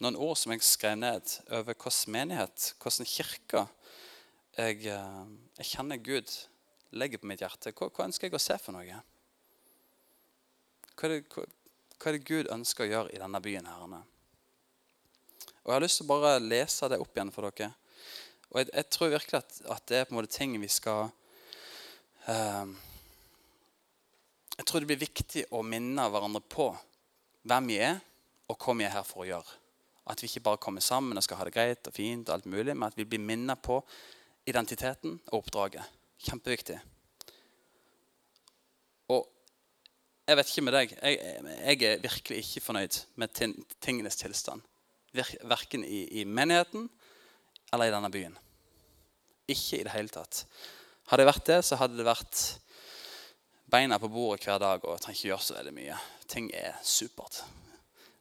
noen 0.00 0.16
ord 0.16 0.38
som 0.40 0.54
jeg 0.54 0.64
skrev 0.64 0.96
ned 0.96 1.34
over 1.50 1.74
hvilken 1.74 2.14
menighet, 2.14 2.70
hvilken 2.80 3.10
kirke 3.10 3.66
jeg, 4.56 4.86
uh, 4.88 5.26
jeg, 5.58 5.68
kjenner 5.74 6.00
Gud 6.00 6.32
legger 6.96 7.20
på 7.20 7.28
mitt 7.28 7.44
hjerte. 7.44 7.74
Hva, 7.76 7.90
hva, 7.92 8.08
ønsker 8.08 8.30
jeg 8.30 8.38
å 8.38 8.42
se 8.42 8.56
for 8.62 8.76
noe? 8.78 9.02
Hva 10.94 11.10
er, 11.10 11.18
det, 11.18 11.20
hva, 11.34 11.44
hva 12.00 12.08
er 12.08 12.16
det 12.16 12.24
Gud 12.24 12.48
ønsker 12.56 12.86
å 12.86 12.90
gjøre 12.94 13.12
i 13.12 13.20
denne 13.20 13.42
byen? 13.44 13.68
her? 13.68 13.84
Og 15.60 15.68
Jeg 15.68 15.76
har 15.76 15.84
lyst 15.84 16.00
til 16.00 16.08
å 16.08 16.14
bare 16.14 16.40
lese 16.40 16.88
det 16.88 17.02
opp 17.04 17.12
igjen 17.12 17.36
for 17.36 17.52
dere. 17.52 17.74
Og 18.50 18.60
jeg, 18.60 18.70
jeg 18.74 18.86
tror 18.90 19.12
virkelig 19.12 19.38
at, 19.38 19.58
at, 19.70 19.82
det 19.88 19.98
er 19.98 20.06
på 20.06 20.14
en 20.14 20.18
måte 20.18 20.34
ting 20.34 20.56
vi 20.58 20.68
skal 20.70 21.10
eh, 22.26 22.72
Jeg 24.58 24.66
tror 24.66 24.82
det 24.82 24.90
blir 24.90 25.04
viktig 25.04 25.46
å 25.54 25.62
minne 25.62 26.08
hverandre 26.10 26.42
på 26.42 26.68
hvem 27.48 27.70
vi 27.70 27.78
er, 27.80 28.00
og 28.50 28.58
hva 28.60 28.74
vi 28.76 28.84
er 28.84 28.92
her 28.92 29.06
for 29.06 29.24
å 29.24 29.28
gjøre. 29.30 29.58
At 30.10 30.20
vi 30.20 30.28
ikke 30.28 30.42
bare 30.50 30.60
kommer 30.60 30.84
sammen 30.84 31.16
og 31.16 31.24
skal 31.24 31.38
ha 31.40 31.46
det 31.46 31.54
greit 31.54 31.88
og 31.88 31.94
fint, 31.96 32.28
og 32.28 32.34
alt 32.34 32.48
mulig, 32.50 32.74
men 32.74 32.90
at 32.90 32.98
vi 32.98 33.06
blir 33.08 33.22
minnet 33.22 33.62
på 33.64 33.78
identiteten 34.50 35.16
og 35.30 35.38
oppdraget. 35.38 35.86
Kjempeviktig. 36.20 36.76
Og 39.14 39.24
jeg 40.28 40.38
vet 40.38 40.50
ikke 40.52 40.66
med 40.66 40.76
deg, 40.76 40.92
jeg, 41.00 41.46
jeg 41.56 41.86
er 41.88 42.02
virkelig 42.04 42.42
ikke 42.44 42.64
fornøyd 42.66 42.98
med 43.22 43.40
tingenes 43.80 44.20
tilstand. 44.20 44.66
Verken 45.14 45.86
i, 45.86 46.04
i 46.20 46.26
menigheten 46.28 46.90
eller 47.72 47.88
i 47.88 47.94
denne 47.94 48.10
byen. 48.12 48.36
Ikke 49.50 49.80
i 49.80 49.86
det 49.86 49.94
hele 49.94 50.12
tatt. 50.12 50.44
Hadde 51.10 51.24
det 51.24 51.30
vært 51.30 51.46
det, 51.48 51.60
så 51.66 51.78
hadde 51.80 51.98
det 51.98 52.06
vært 52.06 52.42
beina 53.70 53.98
på 54.02 54.10
bordet 54.10 54.46
hver 54.46 54.60
dag 54.62 54.84
og 54.84 55.00
trenger 55.02 55.18
ikke 55.18 55.30
gjøre 55.30 55.46
så 55.46 55.56
veldig 55.58 55.74
mye. 55.74 55.96
Ting 56.30 56.50
er 56.54 56.76
supert. 56.86 57.42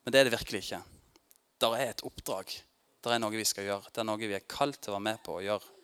Men 0.04 0.14
det 0.14 0.22
er 0.22 0.30
det 0.30 0.38
virkelig 0.38 0.64
ikke. 0.64 0.82
Der 1.62 1.76
er 1.78 1.92
et 1.92 2.06
oppdrag. 2.08 2.54
Det 3.00 3.14
er 3.14 3.22
noe 3.22 3.36
vi 3.36 3.46
skal 3.48 3.68
gjøre. 3.68 3.92
Det 3.94 4.02
er 4.02 4.08
noe 4.08 4.22
vi 4.22 4.36
er 4.38 4.48
kalt 4.50 4.82
til 4.82 4.94
å 4.94 4.98
være 4.98 5.08
med 5.10 5.22
på 5.26 5.38
å 5.38 5.44
gjøre. 5.44 5.76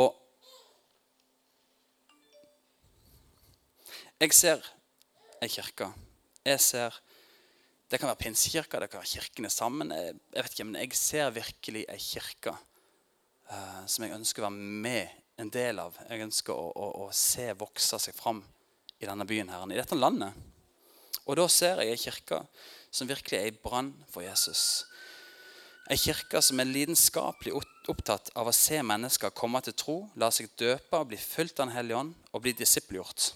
Og 0.00 0.16
jeg 4.20 4.36
ser 4.36 4.66
ei 5.40 5.48
kirke. 5.48 5.90
Jeg 6.44 6.60
ser 6.60 6.98
det 7.90 7.98
kan 7.98 8.06
være 8.06 8.20
pinsekirka, 8.22 8.78
det 8.78 8.90
kan 8.92 9.02
være 9.02 9.18
kirkene 9.18 9.50
sammen. 9.50 9.90
Jeg, 9.90 10.14
vet 10.36 10.52
ikke, 10.54 10.66
men 10.68 10.78
jeg 10.78 10.98
ser 10.98 11.32
virkelig 11.34 11.82
ei 11.90 11.98
kirke 11.98 12.52
uh, 12.54 13.82
som 13.90 14.06
jeg 14.06 14.14
ønsker 14.14 14.44
å 14.44 14.46
være 14.46 14.68
med 14.86 15.16
en 15.42 15.50
del 15.50 15.82
av. 15.82 15.98
Jeg 16.06 16.22
ønsker 16.28 16.54
å, 16.54 16.68
å, 16.70 16.90
å 17.02 17.08
se 17.16 17.48
vokse 17.58 17.98
seg 17.98 18.14
fram 18.14 18.44
i 19.00 19.08
denne 19.08 19.26
byen 19.26 19.50
her, 19.50 19.66
i 19.66 19.80
dette 19.80 19.98
landet. 19.98 20.38
Og 21.26 21.38
da 21.40 21.48
ser 21.50 21.82
jeg 21.82 21.96
ei 21.96 22.00
kirke 22.04 22.40
som 22.94 23.10
virkelig 23.10 23.40
er 23.40 23.50
i 23.50 23.58
brann 23.58 23.90
for 24.10 24.22
Jesus. 24.22 24.86
Ei 25.90 25.98
kirke 25.98 26.38
som 26.46 26.62
er 26.62 26.70
lidenskapelig 26.70 27.56
opptatt 27.90 28.30
av 28.38 28.46
å 28.46 28.54
se 28.54 28.78
mennesker 28.86 29.34
komme 29.34 29.58
til 29.66 29.74
tro, 29.74 30.00
la 30.14 30.30
seg 30.30 30.52
døpe, 30.60 31.02
bli 31.10 31.18
fulgt 31.18 31.58
av 31.58 31.66
Den 31.66 31.74
hellige 31.74 32.04
ånd 32.04 32.14
og 32.30 32.44
bli 32.44 32.54
disippelgjort. 32.54 33.32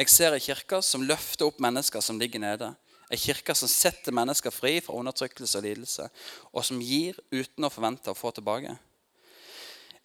Jeg 0.00 0.08
ser 0.08 0.32
ei 0.32 0.40
kirke 0.40 0.80
som 0.80 1.04
løfter 1.04 1.50
opp 1.50 1.60
mennesker 1.60 2.00
som 2.00 2.16
ligger 2.16 2.40
nede 2.40 2.70
Ei 3.10 3.18
kirke 3.18 3.56
som 3.58 3.68
setter 3.68 4.14
mennesker 4.14 4.54
fri 4.54 4.76
fra 4.84 4.94
undertrykkelse 4.94 5.58
og 5.58 5.66
lidelse, 5.66 6.06
og 6.54 6.64
som 6.66 6.78
gir 6.78 7.18
uten 7.32 7.66
å 7.66 7.72
forvente 7.72 8.12
å 8.12 8.18
få 8.18 8.30
tilbake. 8.36 8.76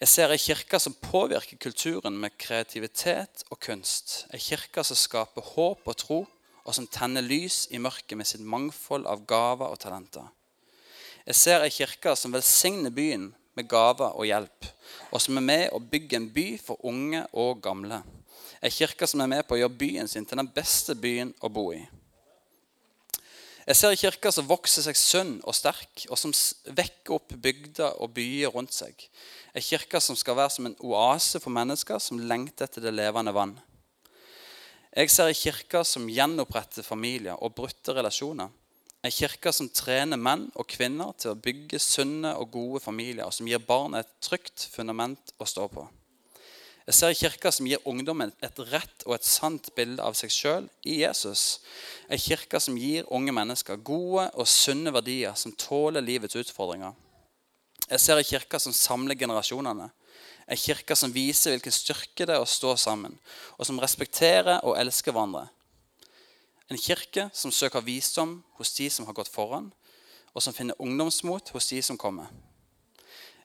Jeg 0.02 0.12
ser 0.12 0.34
ei 0.34 0.42
kirke 0.42 0.80
som 0.82 0.96
påvirker 1.00 1.60
kulturen 1.62 2.18
med 2.20 2.34
kreativitet 2.42 3.46
og 3.48 3.62
kunst. 3.64 4.26
Ei 4.34 4.42
kirke 4.42 4.84
som 4.84 4.98
skaper 5.00 5.54
håp 5.54 5.86
og 5.86 5.98
tro, 6.02 6.18
og 6.66 6.74
som 6.74 6.88
tenner 6.90 7.24
lys 7.24 7.68
i 7.72 7.80
mørket 7.80 8.18
med 8.18 8.28
sitt 8.28 8.42
mangfold 8.42 9.06
av 9.08 9.22
gaver 9.30 9.70
og 9.70 9.80
talenter. 9.80 10.26
Jeg 11.26 11.38
ser 11.40 11.64
ei 11.66 11.72
kirke 11.74 12.16
som 12.18 12.34
velsigner 12.34 12.94
byen 12.94 13.30
med 13.56 13.70
gaver 13.70 14.18
og 14.18 14.28
hjelp, 14.28 14.68
og 15.14 15.22
som 15.22 15.38
er 15.40 15.46
med 15.46 15.66
å 15.74 15.80
bygge 15.80 16.20
en 16.20 16.28
by 16.34 16.48
for 16.62 16.82
unge 16.90 17.22
og 17.32 17.62
gamle. 17.64 18.02
Ei 18.66 18.74
kirke 18.74 19.08
som 19.08 19.22
er 19.22 19.30
med 19.32 19.46
på 19.46 19.56
å 19.56 19.62
gjøre 19.62 19.78
byen 19.80 20.10
sin 20.12 20.26
til 20.26 20.42
den 20.42 20.50
beste 20.52 20.98
byen 20.98 21.32
å 21.40 21.54
bo 21.54 21.70
i. 21.74 21.86
Jeg 23.66 23.78
ser 23.80 23.96
kirker 23.98 24.30
som 24.30 24.46
vokser 24.46 24.84
seg 24.86 24.98
sunn 25.00 25.32
og 25.42 25.56
sterk, 25.58 26.04
og 26.14 26.20
som 26.22 26.34
vekker 26.78 27.16
opp 27.16 27.32
bygder 27.34 27.96
og 27.98 28.12
byer 28.14 28.54
rundt 28.54 28.76
seg. 28.76 28.94
En 29.58 29.66
kirke 29.66 29.98
som 30.04 30.18
skal 30.20 30.38
være 30.38 30.54
som 30.54 30.68
en 30.70 30.78
oase 30.86 31.42
for 31.42 31.54
mennesker 31.54 31.98
som 31.98 32.22
lengter 32.30 32.68
etter 32.68 32.86
det 32.86 32.94
levende 32.94 33.34
vann. 33.34 33.56
Jeg 34.94 35.10
ser 35.10 35.32
en 35.32 35.40
kirke 35.40 35.82
som 35.84 36.06
gjenoppretter 36.06 36.86
familier 36.86 37.42
og 37.42 37.56
brutte 37.58 37.98
relasjoner. 37.98 38.54
En 39.02 39.14
kirke 39.14 39.50
som 39.54 39.68
trener 39.74 40.22
menn 40.22 40.46
og 40.54 40.70
kvinner 40.70 41.18
til 41.18 41.34
å 41.34 41.42
bygge 41.42 41.82
sunne 41.82 42.36
og 42.38 42.54
gode 42.54 42.86
familier, 42.86 43.26
og 43.26 43.34
som 43.34 43.50
gir 43.50 43.66
barn 43.66 43.98
et 43.98 44.14
trygt 44.22 44.70
fundament 44.78 45.34
å 45.42 45.50
stå 45.50 45.66
på. 45.74 45.90
Jeg 46.86 46.94
ser 46.94 47.10
en 47.10 47.18
kirke 47.18 47.50
som 47.50 47.66
gir 47.66 47.82
ungdommen 47.90 48.30
et 48.46 48.60
rett 48.70 49.06
og 49.08 49.16
et 49.16 49.26
sant 49.26 49.72
bilde 49.78 50.04
av 50.06 50.14
seg 50.18 50.30
sjøl 50.30 50.68
i 50.86 51.00
Jesus. 51.00 51.64
En 52.06 52.22
kirke 52.22 52.62
som 52.62 52.78
gir 52.78 53.08
unge 53.10 53.34
mennesker 53.34 53.82
gode 53.82 54.28
og 54.38 54.50
sunne 54.50 54.94
verdier 54.94 55.34
som 55.34 55.56
tåler 55.58 56.06
livets 56.06 56.38
utfordringer. 56.38 56.94
Jeg 57.90 58.02
ser 58.02 58.22
en 58.22 58.30
kirke 58.30 58.62
som 58.62 58.74
samler 58.74 59.18
generasjonene. 59.18 59.90
En 60.46 60.62
kirke 60.62 60.94
som 60.98 61.14
viser 61.14 61.56
hvilken 61.56 61.74
styrke 61.74 62.26
det 62.30 62.36
er 62.38 62.44
å 62.44 62.50
stå 62.50 62.76
sammen, 62.78 63.18
og 63.58 63.66
som 63.66 63.82
respekterer 63.82 64.62
og 64.62 64.78
elsker 64.78 65.14
hverandre. 65.14 65.48
En 66.70 66.78
kirke 66.82 67.32
som 67.34 67.54
søker 67.54 67.82
visdom 67.86 68.44
hos 68.60 68.74
de 68.78 68.92
som 68.94 69.10
har 69.10 69.18
gått 69.18 69.34
foran, 69.34 69.72
og 70.38 70.44
som 70.44 70.54
finner 70.54 70.78
ungdomsmot 70.82 71.50
hos 71.56 71.70
de 71.74 71.82
som 71.86 71.98
kommer. 71.98 72.30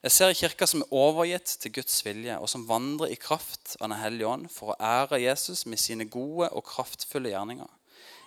Jeg 0.00 0.14
ser 0.14 0.30
en 0.32 0.38
kirke 0.38 0.64
som 0.64 0.80
er 0.80 0.94
overgitt 0.96 1.50
til 1.60 1.74
Guds 1.76 1.98
vilje, 2.06 2.38
og 2.40 2.48
som 2.48 2.62
vandrer 2.68 3.12
i 3.12 3.18
kraft 3.20 3.74
av 3.80 3.90
Den 3.90 3.98
hellige 4.00 4.30
ånd 4.30 4.46
for 4.48 4.72
å 4.72 4.78
ære 4.80 5.20
Jesus 5.20 5.66
med 5.68 5.80
sine 5.80 6.06
gode 6.08 6.48
og 6.56 6.64
kraftfulle 6.64 7.28
gjerninger. 7.34 7.68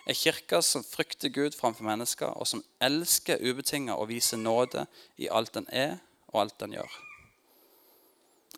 En 0.05 0.19
kirke 0.19 0.59
som 0.61 0.83
frykter 0.85 1.31
Gud 1.33 1.57
framfor 1.57 1.87
mennesker, 1.87 2.29
og 2.37 2.45
som 2.45 2.61
elsker 2.83 3.41
ubetinget 3.41 3.95
og 3.95 4.11
viser 4.11 4.37
nåde 4.37 4.85
i 5.17 5.31
alt 5.31 5.55
den 5.57 5.65
er 5.71 5.97
og 6.29 6.43
alt 6.43 6.59
den 6.61 6.75
gjør. 6.77 6.99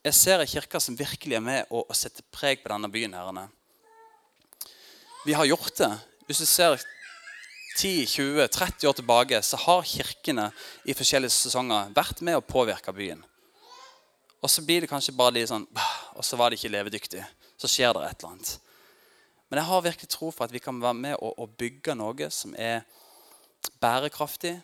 Jeg 0.03 0.13
ser 0.13 0.41
en 0.41 0.49
kirke 0.49 0.81
som 0.83 0.97
virkelig 0.99 1.37
er 1.37 1.45
med 1.45 1.71
og 1.71 1.87
setter 1.95 2.19
sette 2.19 2.35
preg 2.35 2.59
på 2.63 2.69
denne 2.73 2.91
byen. 2.91 3.13
herrene. 3.13 3.47
Vi 5.25 5.33
har 5.33 5.45
gjort 5.45 5.77
det. 5.77 5.93
Hvis 6.27 6.43
du 6.43 6.45
ser 6.45 6.83
10-20-30 7.75 8.87
år 8.87 8.93
tilbake, 8.95 9.41
så 9.43 9.59
har 9.59 9.87
kirkene 9.87 10.49
i 10.87 10.95
forskjellige 10.95 11.33
sesonger 11.35 11.91
vært 11.95 12.21
med 12.23 12.39
å 12.39 12.43
påvirke 12.45 12.93
byen. 12.95 13.23
Og 14.39 14.51
så 14.51 14.63
blir 14.63 14.83
det 14.83 14.91
kanskje 14.91 15.15
bare 15.17 15.33
litt 15.39 15.49
sånn 15.49 15.65
Og 16.15 16.23
så 16.23 16.37
var 16.37 16.51
det 16.51 16.59
ikke 16.59 16.69
levedyktig. 16.69 17.23
Så 17.57 17.67
skjer 17.71 17.95
det 17.95 18.03
et 18.05 18.21
eller 18.21 18.35
annet. 18.35 18.51
Men 19.49 19.59
jeg 19.59 19.67
har 19.67 19.81
virkelig 19.83 20.09
tro 20.11 20.29
for 20.31 20.45
at 20.45 20.53
vi 20.53 20.61
kan 20.63 20.77
være 20.81 20.97
med 20.97 21.15
og, 21.17 21.33
og 21.41 21.57
bygge 21.59 21.95
noe 21.97 22.29
som 22.31 22.53
er 22.55 22.85
bærekraftig, 23.81 24.55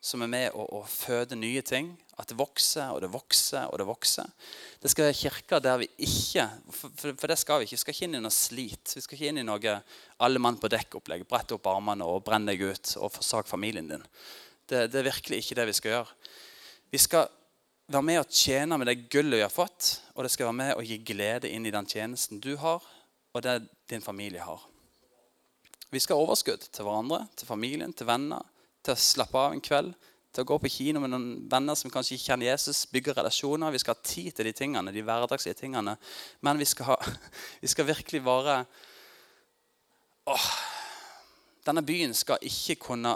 som 0.00 0.22
er 0.22 0.30
med 0.30 0.54
å, 0.54 0.64
å, 0.78 0.82
føde 0.86 1.36
nye 1.38 1.62
ting. 1.66 1.90
At 2.18 2.30
det 2.30 2.38
vokser 2.38 2.90
og 2.94 3.00
det 3.02 3.10
vokser 3.12 3.70
og 3.70 3.78
det 3.78 3.86
vokser. 3.86 4.26
Det 4.82 4.90
skal 4.90 5.08
være 5.08 5.18
kirker 5.20 5.62
der 5.62 5.80
vi 5.82 5.88
ikke 6.06 6.48
for, 6.66 7.12
for, 7.12 7.26
det 7.30 7.38
skal 7.38 7.60
vi 7.60 7.68
ikke. 7.68 7.76
Vi 7.76 7.82
skal 7.82 7.94
ikke 7.94 8.08
inn 8.08 8.18
i 8.18 8.22
noe 8.22 8.34
slit. 8.34 8.94
Vi 8.96 9.02
skal 9.04 9.18
ikke 9.18 9.32
inn 9.32 9.42
i 9.42 9.46
noe 9.46 9.78
alle 10.24 10.42
mann 10.42 10.58
på 10.58 10.70
dekk-opplegg. 10.72 11.26
Brett 11.30 11.54
opp 11.54 11.70
armene 11.70 12.06
og 12.06 12.24
brenn 12.26 12.48
deg 12.48 12.62
ut 12.62 12.94
og 12.98 13.14
forsak 13.14 13.50
familien 13.50 13.90
din. 13.90 14.06
Det, 14.68 14.86
det, 14.92 15.00
er 15.00 15.10
virkelig 15.10 15.42
ikke 15.42 15.58
det 15.60 15.68
vi 15.70 15.76
skal 15.78 15.94
gjøre. 15.94 16.16
Vi 16.92 17.02
skal 17.02 17.30
være 17.88 18.04
med 18.04 18.20
å 18.20 18.28
tjene 18.28 18.78
med 18.78 18.90
det 18.90 18.98
gullet 19.12 19.38
vi 19.38 19.44
har 19.46 19.52
fått, 19.52 19.94
og 20.14 20.24
det 20.24 20.32
skal 20.32 20.50
være 20.50 20.58
med 20.58 20.74
å 20.76 20.84
gi 20.84 20.98
glede 21.08 21.50
inn 21.50 21.66
i 21.66 21.72
den 21.72 21.88
tjenesten 21.88 22.42
du 22.44 22.52
har, 22.60 22.84
og 23.32 23.44
det 23.44 23.62
din 23.88 24.04
familie 24.04 24.44
har. 24.44 24.60
Vi 25.88 26.00
skal 26.04 26.18
ha 26.18 26.26
overskudd 26.26 26.66
til 26.68 26.84
hverandre, 26.84 27.22
til 27.38 27.48
familien, 27.48 27.94
til 27.96 28.08
venner 28.10 28.44
til 28.88 28.96
å 28.96 29.02
slappe 29.02 29.40
av 29.40 29.54
en 29.54 29.62
kveld, 29.64 29.92
til 30.32 30.44
å 30.44 30.48
gå 30.48 30.58
på 30.62 30.70
kino 30.72 31.00
med 31.02 31.12
noen 31.12 31.28
venner 31.50 31.76
som 31.78 31.92
kanskje 31.92 32.16
ikke 32.16 32.30
kjenner 32.32 32.50
Jesus, 32.50 32.82
bygge 32.92 33.14
relasjoner. 33.16 33.72
Vi 33.74 33.80
skal 33.82 33.96
ha 33.96 34.04
tid 34.04 34.34
til 34.36 34.48
de 34.48 34.54
tingene, 34.56 34.92
de 34.94 35.04
hverdagslige 35.04 35.56
tingene. 35.60 35.96
Men 36.44 36.60
vi 36.60 36.68
skal, 36.68 36.92
ha, 36.92 36.98
vi 37.62 37.70
skal 37.70 37.88
virkelig 37.88 38.24
være 38.26 38.58
åh, 40.32 40.50
Denne 41.68 41.82
byen 41.84 42.14
skal 42.16 42.40
ikke 42.48 42.78
kunne 42.80 43.10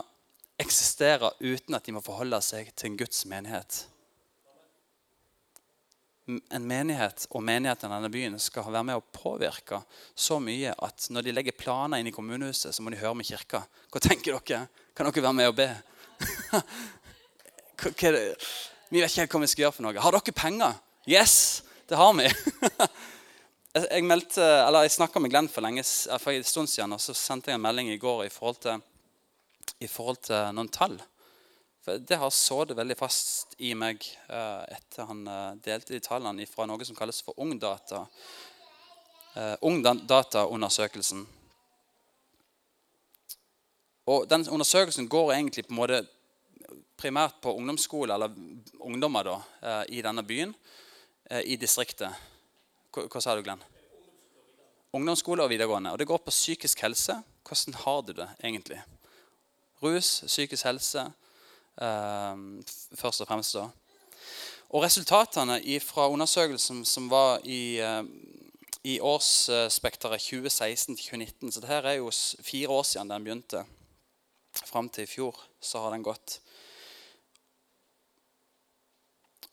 eksistere 0.61 1.31
uten 1.41 1.77
at 1.79 1.87
de 1.87 1.95
må 1.97 2.03
forholde 2.05 2.37
seg 2.45 2.69
til 2.77 2.91
en 2.91 2.99
Guds 3.01 3.23
menighet. 3.31 3.79
En 6.31 6.67
menighet 6.67 7.25
og 7.35 7.43
menigheten 7.43 7.91
i 7.91 7.97
denne 7.97 8.11
byen 8.13 8.37
skal 8.39 8.69
være 8.69 8.87
med 8.87 9.01
å 9.01 9.03
påvirke 9.15 9.81
så 10.15 10.39
mye 10.39 10.71
at 10.87 11.09
når 11.11 11.27
de 11.27 11.35
legger 11.35 11.57
planer 11.59 11.99
inn 11.99 12.11
i 12.13 12.15
kommunehuset, 12.15 12.71
så 12.71 12.85
må 12.85 12.93
de 12.95 13.01
høre 13.01 13.17
med 13.19 13.27
kirka. 13.27 13.65
Hva 13.91 14.03
tenker 14.05 14.39
dere? 14.39 14.69
Kan 14.95 15.11
dere 15.11 15.25
være 15.25 15.39
med 15.41 15.51
og 15.51 15.57
be? 15.59 15.67
vi 18.93 19.03
vet 19.03 19.11
ikke 19.11 19.25
helt 19.25 19.35
hva 19.35 19.43
vi 19.43 19.51
skal 19.51 19.65
gjøre 19.67 19.77
for 19.79 19.87
noe. 19.89 19.99
Har 20.05 20.15
dere 20.15 20.37
penger? 20.37 20.79
Yes, 21.11 21.35
det 21.91 21.99
har 21.99 22.15
vi. 22.15 22.31
jeg 23.83 24.07
meldte, 24.07 24.47
jeg 24.47 24.95
snakka 24.95 25.23
med 25.25 25.35
Glenn 25.35 25.51
for, 25.51 25.67
lenge, 25.67 25.83
for 26.23 26.31
en 26.31 26.47
stund 26.47 26.71
siden, 26.71 26.95
og 26.95 27.03
så 27.03 27.17
sendte 27.19 27.51
jeg 27.51 27.59
en 27.59 27.67
melding 27.67 27.91
i 27.91 27.99
går 27.99 28.29
i 28.29 28.31
forhold 28.31 28.63
til, 28.63 28.87
i 29.83 29.91
forhold 29.91 30.23
til 30.31 30.55
noen 30.55 30.71
tall. 30.71 31.01
For 31.83 31.99
Det 31.99 32.17
har 32.17 32.67
det 32.67 32.77
veldig 32.79 32.97
fast 32.97 33.55
i 33.59 33.75
meg 33.75 34.05
eh, 34.29 34.63
etter 34.77 35.09
han 35.09 35.27
uh, 35.27 35.55
delte 35.59 35.97
de 35.97 36.01
tallene 36.01 36.47
fra 36.47 36.67
noe 36.67 36.85
som 36.87 36.97
kalles 36.97 37.23
for 37.27 37.35
Ungdata. 37.43 38.05
Eh, 39.35 39.57
Ungdata-undersøkelsen. 39.61 41.27
Og 44.07 44.31
den 44.31 44.49
Undersøkelsen 44.49 45.09
går 45.09 45.33
egentlig 45.33 45.65
på 45.67 45.73
en 45.73 45.81
måte 45.81 46.03
primært 46.97 47.41
på 47.43 47.55
ungdomsskole, 47.57 48.15
eller 48.15 48.35
ungdommer 48.81 49.25
da, 49.25 49.37
eh, 49.63 49.85
i 49.89 50.03
denne 50.03 50.23
byen, 50.23 50.55
eh, 51.31 51.41
i 51.41 51.57
distriktet. 51.57 52.13
Hva, 52.93 53.07
hva 53.09 53.23
sa 53.23 53.35
du, 53.35 53.43
Glenn? 53.43 53.63
Ungdomsskole 54.93 55.43
og 55.43 55.51
videregående. 55.51 55.93
Og 55.93 55.99
det 55.99 56.07
går 56.07 56.19
på 56.19 56.31
psykisk 56.31 56.81
helse. 56.81 57.23
Hvordan 57.43 57.75
har 57.75 58.03
du 58.03 58.13
det 58.13 58.29
egentlig? 58.45 58.83
Rus, 59.83 60.23
psykisk 60.27 60.65
helse 60.65 61.01
eh, 61.01 61.22
først 61.79 63.21
og 63.21 63.27
fremst. 63.27 63.55
da. 63.55 63.69
Og 64.73 64.83
Resultatene 64.83 65.61
fra 65.85 66.09
undersøkelsen 66.09 66.85
som 66.89 67.11
var 67.11 67.43
i, 67.45 67.77
eh, 67.77 68.03
i 68.85 69.01
årsspekteret 69.01 70.21
2016-2019 70.21 71.53
Så 71.53 71.61
dette 71.61 71.89
er 71.89 71.99
jo 71.99 72.11
fire 72.41 72.69
år 72.69 72.83
siden 72.83 73.11
den 73.11 73.25
begynte 73.25 73.65
fram 74.53 74.89
til 74.89 75.05
i 75.05 75.07
fjor 75.07 75.37
så 75.61 75.79
har 75.79 75.91
den 75.91 76.03
gått. 76.03 76.41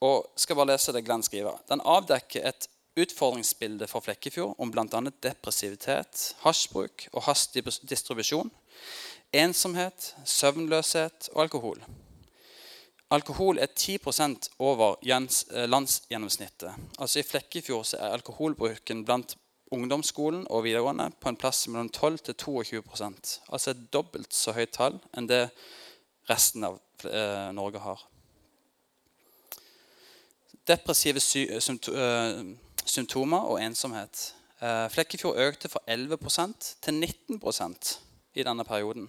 Og 0.02 0.32
skal 0.36 0.56
bare 0.56 0.72
lese 0.72 0.94
det 0.96 1.06
Glenn 1.06 1.24
skriver. 1.24 1.60
Den 1.70 1.82
avdekker 1.84 2.48
et 2.48 2.68
utfordringsbilde 3.00 3.88
for 3.88 4.00
Flekkefjord 4.00 4.56
om 4.58 4.72
bl.a. 4.72 5.02
depressivitet, 5.24 6.36
hasjbruk 6.44 7.08
og 7.14 7.24
hastig 7.24 7.66
distribusjon, 7.90 8.52
ensomhet, 9.34 10.16
søvnløshet 10.26 11.30
og 11.34 11.44
alkohol. 11.44 11.84
Alkohol 13.12 13.58
er 13.58 13.66
10% 13.66 14.50
over 14.60 14.96
eh, 15.02 15.70
landsgjennomsnittet. 15.70 16.74
Altså 17.00 17.20
I 17.20 17.24
Flekkefjord 17.24 17.94
er 17.98 18.14
alkoholbruken 18.14 19.06
blant 19.06 19.36
ungdomsskolen 19.72 20.46
og 20.50 20.64
videregående 20.64 21.10
på 21.22 21.30
en 21.30 21.38
plass 21.38 21.68
mellom 21.68 21.90
12 21.90 22.18
til 22.18 22.36
22% 22.42 23.42
Altså 23.50 23.72
et 23.72 23.82
dobbelt 23.94 24.34
så 24.34 24.54
høyt 24.54 24.74
tall 24.78 25.00
enn 25.18 25.30
det 25.30 25.48
resten 26.30 26.64
av 26.70 26.78
eh, 27.06 27.50
Norge 27.58 27.82
har. 27.82 28.06
Depressive 30.70 31.20
sy 31.20 31.48
eh, 31.50 32.46
symptomer 32.86 33.50
og 33.50 33.58
ensomhet. 33.62 34.36
Flekkefjord 34.92 35.38
økte 35.40 35.70
fra 35.72 35.80
11% 35.88 36.74
til 36.84 36.98
19% 37.00 37.94
i 38.36 38.44
denne 38.44 38.66
perioden. 38.68 39.08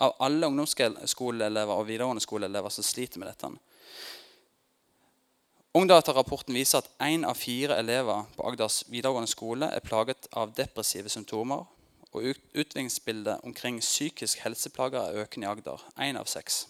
Av 0.00 0.14
alle 0.24 0.48
ungdomsskoleelever 0.48 1.74
og 1.74 1.86
videregående 1.86 2.24
skoleelever 2.24 2.72
som 2.72 2.86
sliter 2.86 3.20
med 3.20 3.28
dette. 3.28 3.50
Ungdata-rapporten 5.72 6.54
viser 6.54 6.82
at 6.82 6.90
én 7.00 7.24
av 7.24 7.38
fire 7.40 7.78
elever 7.80 8.26
på 8.36 8.44
Agders 8.48 8.82
videregående 8.92 9.30
skole 9.30 9.68
er 9.72 9.84
plaget 9.84 10.28
av 10.36 10.52
depressive 10.56 11.08
symptomer. 11.12 11.64
Og 12.12 12.34
utviklingsbildet 12.52 13.40
omkring 13.48 13.80
psykisk 13.80 14.42
helseplager 14.44 15.00
er 15.00 15.22
økende 15.24 15.46
i 15.46 15.50
Agder. 15.50 15.84
Én 15.96 16.18
av 16.20 16.28
seks. 16.28 16.66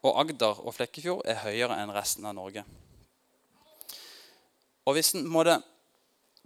Og 0.00 0.16
Agder 0.16 0.62
og 0.64 0.72
Flekkefjord 0.78 1.26
er 1.28 1.42
høyere 1.42 1.76
enn 1.82 1.92
resten 1.92 2.24
av 2.24 2.36
Norge. 2.38 2.64
Og 4.88 4.96
Hvis 4.96 5.12
en 5.14 5.28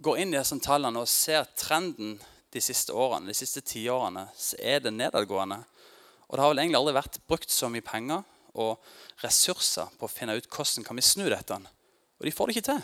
går 0.03 0.17
inn 0.19 0.33
i 0.33 0.37
disse 0.37 0.59
tallene 0.59 0.99
og 0.99 1.07
ser 1.07 1.47
trenden 1.55 2.17
de 2.53 2.61
siste 2.61 2.93
årene, 2.93 3.31
de 3.31 3.37
siste 3.37 3.63
tiårene, 3.65 4.27
så 4.37 4.57
er 4.61 4.83
det 4.83 4.93
nedadgående. 4.93 5.59
Og 6.27 6.35
det 6.37 6.43
har 6.43 6.51
vel 6.51 6.61
egentlig 6.63 6.79
aldri 6.79 6.95
vært 6.97 7.21
brukt 7.29 7.53
så 7.53 7.69
mye 7.71 7.85
penger 7.85 8.21
og 8.61 8.83
ressurser 9.23 9.89
på 9.97 10.05
å 10.05 10.11
finne 10.11 10.35
ut 10.37 10.49
hvordan 10.49 10.85
kan 10.85 10.97
vi 10.97 11.05
snu 11.05 11.25
dette. 11.29 11.57
Og 12.19 12.27
de 12.27 12.33
får 12.33 12.49
det 12.49 12.55
ikke 12.55 12.69
til. 12.69 12.83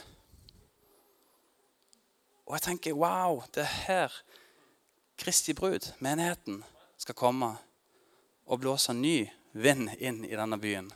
Og 2.49 2.55
jeg 2.57 2.65
tenker 2.65 2.97
wow, 2.97 3.43
det 3.53 3.65
er 3.65 3.75
her 3.85 4.19
Kristi 5.19 5.53
brud, 5.53 5.83
menigheten, 5.99 6.61
skal 6.97 7.17
komme 7.17 7.51
og 8.47 8.61
blåse 8.63 8.93
ny 8.95 9.27
vind 9.51 9.91
inn 9.99 10.23
i 10.25 10.35
denne 10.35 10.57
byen. 10.57 10.87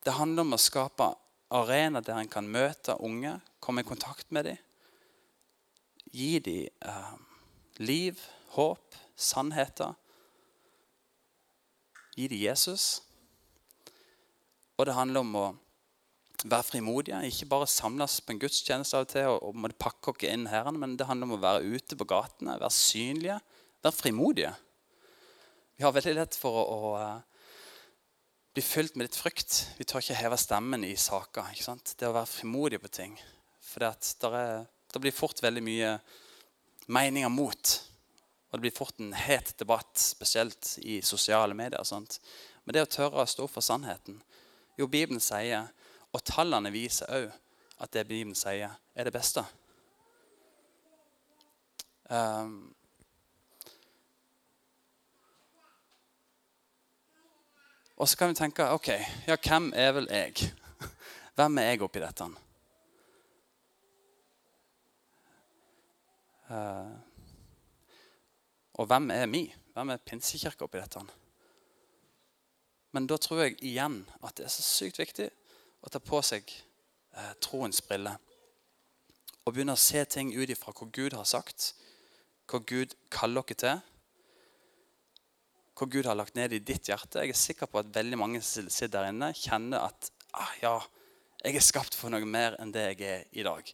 Det 0.00 0.16
handler 0.16 0.46
om 0.46 0.56
å 0.56 0.60
skape 0.60 1.10
arena 1.52 2.00
der 2.00 2.18
en 2.22 2.32
kan 2.32 2.48
møte 2.48 2.96
unge, 3.04 3.36
komme 3.60 3.84
i 3.84 3.88
kontakt 3.88 4.30
med 4.32 4.48
dem. 4.48 4.58
Gi 6.10 6.38
dem 6.42 6.68
eh, 6.82 7.16
liv, 7.78 8.20
håp, 8.56 8.96
sannheter 9.16 9.94
Gi 12.16 12.28
dem 12.28 12.40
Jesus. 12.42 13.02
Og 14.76 14.86
det 14.88 14.96
handler 14.96 15.22
om 15.24 15.36
å 15.38 15.46
være 16.44 16.66
frimodige. 16.66 17.20
Ikke 17.28 17.48
bare 17.50 17.68
samles 17.70 18.18
på 18.24 18.34
en 18.34 18.40
gudstjeneste 18.42 18.98
av 18.98 19.06
og 19.06 19.12
til 19.12 19.30
og, 19.30 19.46
og 19.50 19.76
pakke 19.80 20.12
oss 20.12 20.26
inn 20.28 20.48
her, 20.50 20.68
men 20.74 20.96
det 20.98 21.06
handler 21.08 21.28
om 21.28 21.36
å 21.38 21.42
være 21.42 21.76
ute 21.76 21.98
på 21.98 22.08
gatene, 22.08 22.58
være 22.60 22.74
synlige, 22.74 23.38
være 23.84 23.96
frimodige. 23.96 24.52
Vi 25.76 25.86
har 25.86 25.94
veldig 25.96 26.16
lett 26.16 26.36
for 26.36 26.60
å, 26.60 26.64
å, 26.76 27.04
bli 28.52 28.64
fylt 28.64 28.96
med 28.96 29.06
litt 29.06 29.16
frykt. 29.16 29.62
Vi 29.78 29.86
tør 29.88 30.02
ikke 30.02 30.18
heve 30.18 30.40
stemmen 30.40 30.84
i 30.84 30.96
saker. 30.98 31.52
ikke 31.54 31.68
sant? 31.70 31.94
Det 31.96 32.08
å 32.08 32.16
være 32.16 32.28
frimodig 32.28 32.82
på 32.82 32.92
ting. 32.92 33.16
For 33.64 33.84
det 33.84 33.94
blir 34.98 35.14
fort 35.14 35.38
veldig 35.42 35.62
mye 35.62 35.92
meninger 36.90 37.30
mot. 37.30 37.74
Og 38.50 38.58
det 38.58 38.64
blir 38.64 38.74
fort 38.74 38.98
en 38.98 39.12
het 39.14 39.54
debatt, 39.62 39.94
spesielt 39.94 40.72
i 40.82 40.98
sosiale 41.06 41.54
medier. 41.54 41.84
Sant? 41.86 42.18
Men 42.64 42.74
det 42.74 42.82
å 42.82 42.90
tørre 42.90 43.22
å 43.22 43.28
stå 43.30 43.46
for 43.50 43.64
sannheten 43.64 44.20
Jo, 44.78 44.86
Bibelen 44.88 45.20
sier, 45.20 45.68
og 46.10 46.22
tallene 46.24 46.70
viser 46.72 47.10
òg, 47.12 47.26
at 47.84 47.92
det 47.92 48.06
Bibelen 48.08 48.34
sier, 48.38 48.72
er 48.96 49.04
det 49.04 49.12
beste. 49.12 49.42
Um, 52.08 52.72
og 58.00 58.08
så 58.08 58.16
kan 58.16 58.32
vi 58.32 58.40
tenke 58.40 58.70
ok, 58.72 58.88
ja, 59.28 59.36
hvem 59.36 59.70
er 59.76 59.92
vel 60.00 60.08
jeg? 60.10 60.50
Hvem 61.36 61.60
er 61.60 61.68
jeg 61.70 61.84
oppi 61.84 62.00
dette? 62.02 62.26
Og 68.80 68.86
hvem 68.90 69.10
er 69.14 69.26
vi? 69.30 69.44
Hvem 69.74 69.92
er 69.94 70.02
pinsekirka 70.02 70.66
oppi 70.66 70.80
dette? 70.80 71.02
Men 72.90 73.06
da 73.06 73.18
tror 73.22 73.44
jeg 73.44 73.58
igjen 73.62 74.00
at 74.24 74.34
det 74.38 74.48
er 74.48 74.52
så 74.52 74.64
sykt 74.66 74.98
viktig 74.98 75.28
å 75.80 75.92
ta 75.92 76.00
på 76.02 76.18
seg 76.26 76.48
eh, 76.50 77.34
troens 77.42 77.80
briller. 77.86 78.18
Og 79.46 79.54
begynne 79.54 79.76
å 79.76 79.80
se 79.80 80.02
ting 80.10 80.32
ut 80.34 80.50
ifra 80.50 80.74
hva 80.74 80.88
Gud 80.92 81.14
har 81.16 81.28
sagt, 81.28 81.72
hva 82.50 82.60
Gud 82.66 82.96
kaller 83.14 83.46
dere 83.46 83.60
til. 83.62 83.86
Hva 85.78 85.86
Gud 85.88 86.08
har 86.10 86.18
lagt 86.18 86.36
ned 86.36 86.52
i 86.52 86.60
ditt 86.60 86.90
hjerte. 86.90 87.22
Jeg 87.22 87.32
er 87.32 87.38
sikker 87.38 87.70
på 87.70 87.80
at 87.80 87.94
veldig 87.94 88.18
mange 88.20 88.42
som 88.44 88.68
sitter 88.68 88.98
der 88.98 89.12
inne, 89.14 89.30
kjenner 89.38 89.86
at 89.86 90.10
ah, 90.36 90.52
ja, 90.60 90.74
jeg 91.40 91.56
er 91.56 91.64
skapt 91.64 91.96
for 91.96 92.12
noe 92.12 92.26
mer 92.28 92.58
enn 92.60 92.74
det 92.74 92.90
jeg 92.90 93.06
er 93.06 93.22
i 93.32 93.46
dag. 93.46 93.70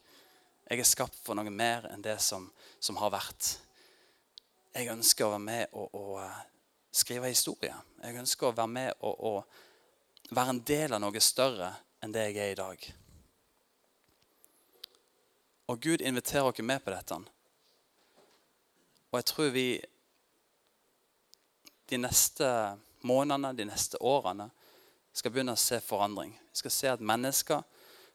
Jeg 0.67 0.83
er 0.83 0.87
skapt 0.87 1.19
for 1.25 1.39
noe 1.39 1.51
mer 1.51 1.89
enn 1.91 2.05
det 2.05 2.19
som, 2.23 2.47
som 2.81 2.99
har 3.01 3.13
vært. 3.15 3.57
Jeg 4.77 4.91
ønsker 4.93 5.27
å 5.27 5.33
være 5.35 5.45
med 5.47 5.77
og, 5.79 5.95
og 5.97 6.21
eh, 6.23 6.45
skrive 6.93 7.33
historie. 7.33 7.75
Jeg 8.03 8.21
ønsker 8.21 8.51
å 8.51 8.57
være 8.57 8.73
med 8.73 8.93
og, 9.01 9.17
og 9.31 10.35
være 10.37 10.55
en 10.55 10.63
del 10.69 10.97
av 10.97 11.03
noe 11.03 11.23
større 11.23 11.73
enn 12.05 12.15
det 12.15 12.29
jeg 12.29 12.39
er 12.43 12.55
i 12.55 12.59
dag. 12.61 12.87
Og 15.67 15.81
Gud 15.83 16.05
inviterer 16.05 16.47
oss 16.47 16.63
med 16.63 16.83
på 16.85 16.93
dette. 16.95 17.19
Og 19.11 19.19
jeg 19.19 19.29
tror 19.33 19.51
vi 19.55 19.69
de 21.91 21.99
neste 21.99 22.47
månedene, 23.07 23.55
de 23.57 23.67
neste 23.67 23.99
årene, 24.03 24.51
skal 25.17 25.33
begynne 25.33 25.55
å 25.57 25.61
se 25.61 25.79
forandring. 25.81 26.35
Vi 26.53 26.61
skal 26.61 26.75
se 26.75 26.91
at 26.93 27.01
mennesker 27.03 27.63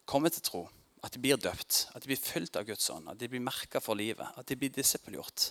kommer 0.05 0.29
til 0.29 0.43
tro. 0.45 0.61
At 1.01 1.15
de 1.15 1.21
blir 1.21 1.39
døpt, 1.41 1.87
at 1.95 2.03
de 2.03 2.11
blir 2.11 2.19
fulgt 2.21 2.57
av 2.59 2.67
Guds 2.67 2.89
ånd, 2.93 3.09
at 3.09 3.17
de 3.17 3.29
blir 3.29 3.41
merka 3.41 3.81
for 3.81 3.97
livet, 3.97 4.27
at 4.37 4.47
de 4.47 4.57
blir 4.57 4.73
disippelgjort. 4.75 5.49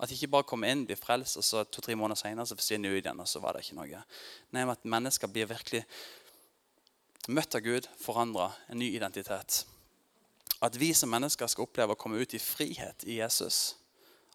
At 0.00 0.08
de 0.08 0.16
ikke 0.16 0.30
bare 0.32 0.48
kommer 0.48 0.72
inn, 0.72 0.86
blir 0.88 0.96
frelst, 0.96 1.36
og 1.40 1.44
så 1.44 1.64
to-tre 1.68 1.96
måneder 1.96 2.20
senere 2.20 2.48
så 2.48 2.56
forsvinner 2.56 2.88
de 2.88 3.00
ut 3.00 3.04
igjen. 3.04 3.20
og 3.20 3.28
så 3.28 3.40
var 3.40 3.56
det 3.56 3.64
ikke 3.64 3.76
noe. 3.80 4.04
Nei, 4.50 4.64
men 4.64 4.72
At 4.72 4.84
mennesker 4.84 5.28
blir 5.28 5.48
virkelig 5.48 5.84
møtt 7.28 7.54
av 7.54 7.60
Gud, 7.64 7.88
forandra, 8.00 8.52
en 8.68 8.80
ny 8.80 8.88
identitet. 8.96 9.64
At 10.60 10.76
vi 10.76 10.92
som 10.96 11.12
mennesker 11.12 11.48
skal 11.48 11.64
oppleve 11.64 11.96
å 11.96 12.00
komme 12.00 12.20
ut 12.20 12.34
i 12.34 12.40
frihet 12.40 13.04
i 13.08 13.20
Jesus. 13.20 13.76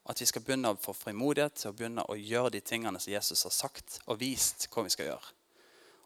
At 0.05 0.21
vi 0.21 0.27
skal 0.29 0.41
begynne 0.45 0.73
å 0.73 0.81
få 0.81 0.93
frimodighet 0.93 1.57
til 1.57 1.71
å 1.71 1.77
begynne 1.77 2.05
å 2.09 2.17
gjøre 2.17 2.53
de 2.53 2.61
tingene 2.61 3.01
som 3.01 3.13
Jesus 3.13 3.43
har 3.45 3.53
sagt 3.53 3.99
og 4.05 4.19
vist 4.21 4.67
hva 4.69 4.85
vi 4.85 4.93
skal 4.93 5.11
gjøre. 5.11 5.33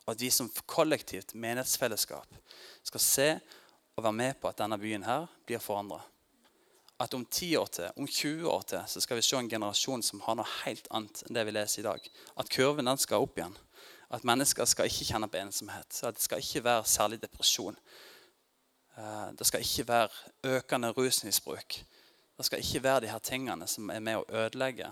Og 0.06 0.14
at 0.16 0.24
vi 0.24 0.32
som 0.32 0.52
kollektivt 0.66 1.36
menighetsfellesskap 1.36 2.38
skal 2.88 3.04
se 3.04 3.30
å 4.00 4.06
være 4.06 4.18
med 4.18 4.40
på 4.40 4.50
at 4.50 4.60
denne 4.62 4.80
byen 4.80 5.06
her 5.06 5.28
blir 5.48 5.62
forandra. 5.64 6.02
At 7.00 7.14
om 7.16 7.24
10 7.24 7.56
år 7.56 7.70
til, 7.72 7.92
om 7.96 8.08
20 8.08 8.50
år 8.52 8.64
til, 8.68 8.82
så 8.92 9.02
skal 9.04 9.20
vi 9.20 9.24
se 9.24 9.38
en 9.38 9.50
generasjon 9.50 10.04
som 10.04 10.20
har 10.26 10.36
noe 10.36 10.58
helt 10.66 10.88
annet 10.92 11.22
enn 11.26 11.38
det 11.38 11.46
vi 11.48 11.54
leser 11.56 11.84
i 11.84 11.88
dag. 11.88 12.10
At 12.36 12.52
kurven 12.52 12.90
den 12.90 13.00
skal 13.00 13.24
opp 13.24 13.40
igjen. 13.40 13.56
At 14.12 14.26
mennesker 14.28 14.68
skal 14.68 14.90
ikke 14.90 15.08
kjenne 15.08 15.30
på 15.32 15.40
ensomhet. 15.40 16.02
At 16.04 16.18
det 16.18 16.26
skal 16.26 16.44
ikke 16.44 16.66
være 16.66 16.90
særlig 16.92 17.22
depresjon. 17.22 17.78
Eh, 18.98 19.28
det 19.40 19.48
skal 19.48 19.64
ikke 19.64 19.88
være 19.88 20.58
økende 20.58 20.92
rusmisbruk. 20.98 21.80
Det 22.38 22.48
skal 22.48 22.64
ikke 22.64 22.84
være 22.84 23.06
de 23.06 23.14
her 23.14 23.24
tingene 23.24 23.68
som 23.68 23.90
er 23.94 24.04
med 24.04 24.20
å 24.20 24.28
ødelegge. 24.44 24.92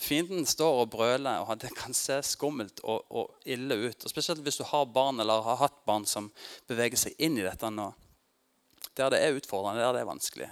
Fienden 0.00 0.46
står 0.46 0.80
og 0.82 0.90
brøler, 0.90 1.44
og 1.44 1.60
det 1.62 1.70
kan 1.76 1.94
se 1.94 2.16
skummelt 2.26 2.80
og, 2.82 3.04
og, 3.14 3.36
ille 3.46 3.76
ut. 3.86 4.04
Og 4.04 4.10
Spesielt 4.10 4.42
hvis 4.42 4.58
du 4.58 4.64
har 4.66 4.88
barn 4.90 5.20
eller 5.22 5.44
har 5.46 5.60
hatt 5.60 5.84
barn 5.86 6.06
som 6.06 6.32
beveger 6.66 6.98
seg 6.98 7.14
inn 7.22 7.38
i 7.38 7.46
dette 7.46 7.70
nå 7.70 7.92
der 8.94 9.10
det 9.10 9.18
er 9.22 9.34
utfordrende, 9.34 9.82
der 9.82 9.92
det 9.92 10.00
er 10.04 10.06
vanskelig, 10.06 10.48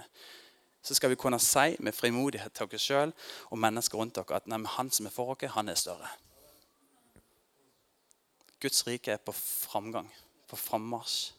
så 0.83 0.95
skal 0.95 1.09
vi 1.09 1.15
kunne 1.15 1.39
si 1.39 1.77
med 1.79 1.95
frimodighet 1.95 2.51
til 2.51 2.67
oss 2.67 2.87
sjøl 2.87 3.13
og 3.49 3.59
mennesker 3.59 3.97
rundt 3.97 4.17
dere 4.17 4.35
at 4.35 4.49
nei, 4.51 4.59
han 4.75 4.91
som 4.91 5.07
er 5.07 5.15
for 5.15 5.31
oss, 5.31 5.45
han 5.55 5.71
er 5.71 5.79
større. 5.79 6.09
Guds 8.59 8.83
rike 8.87 9.15
er 9.15 9.23
på 9.23 9.31
framgang, 9.35 10.09
på 10.47 10.59
frammarsj. 10.59 11.31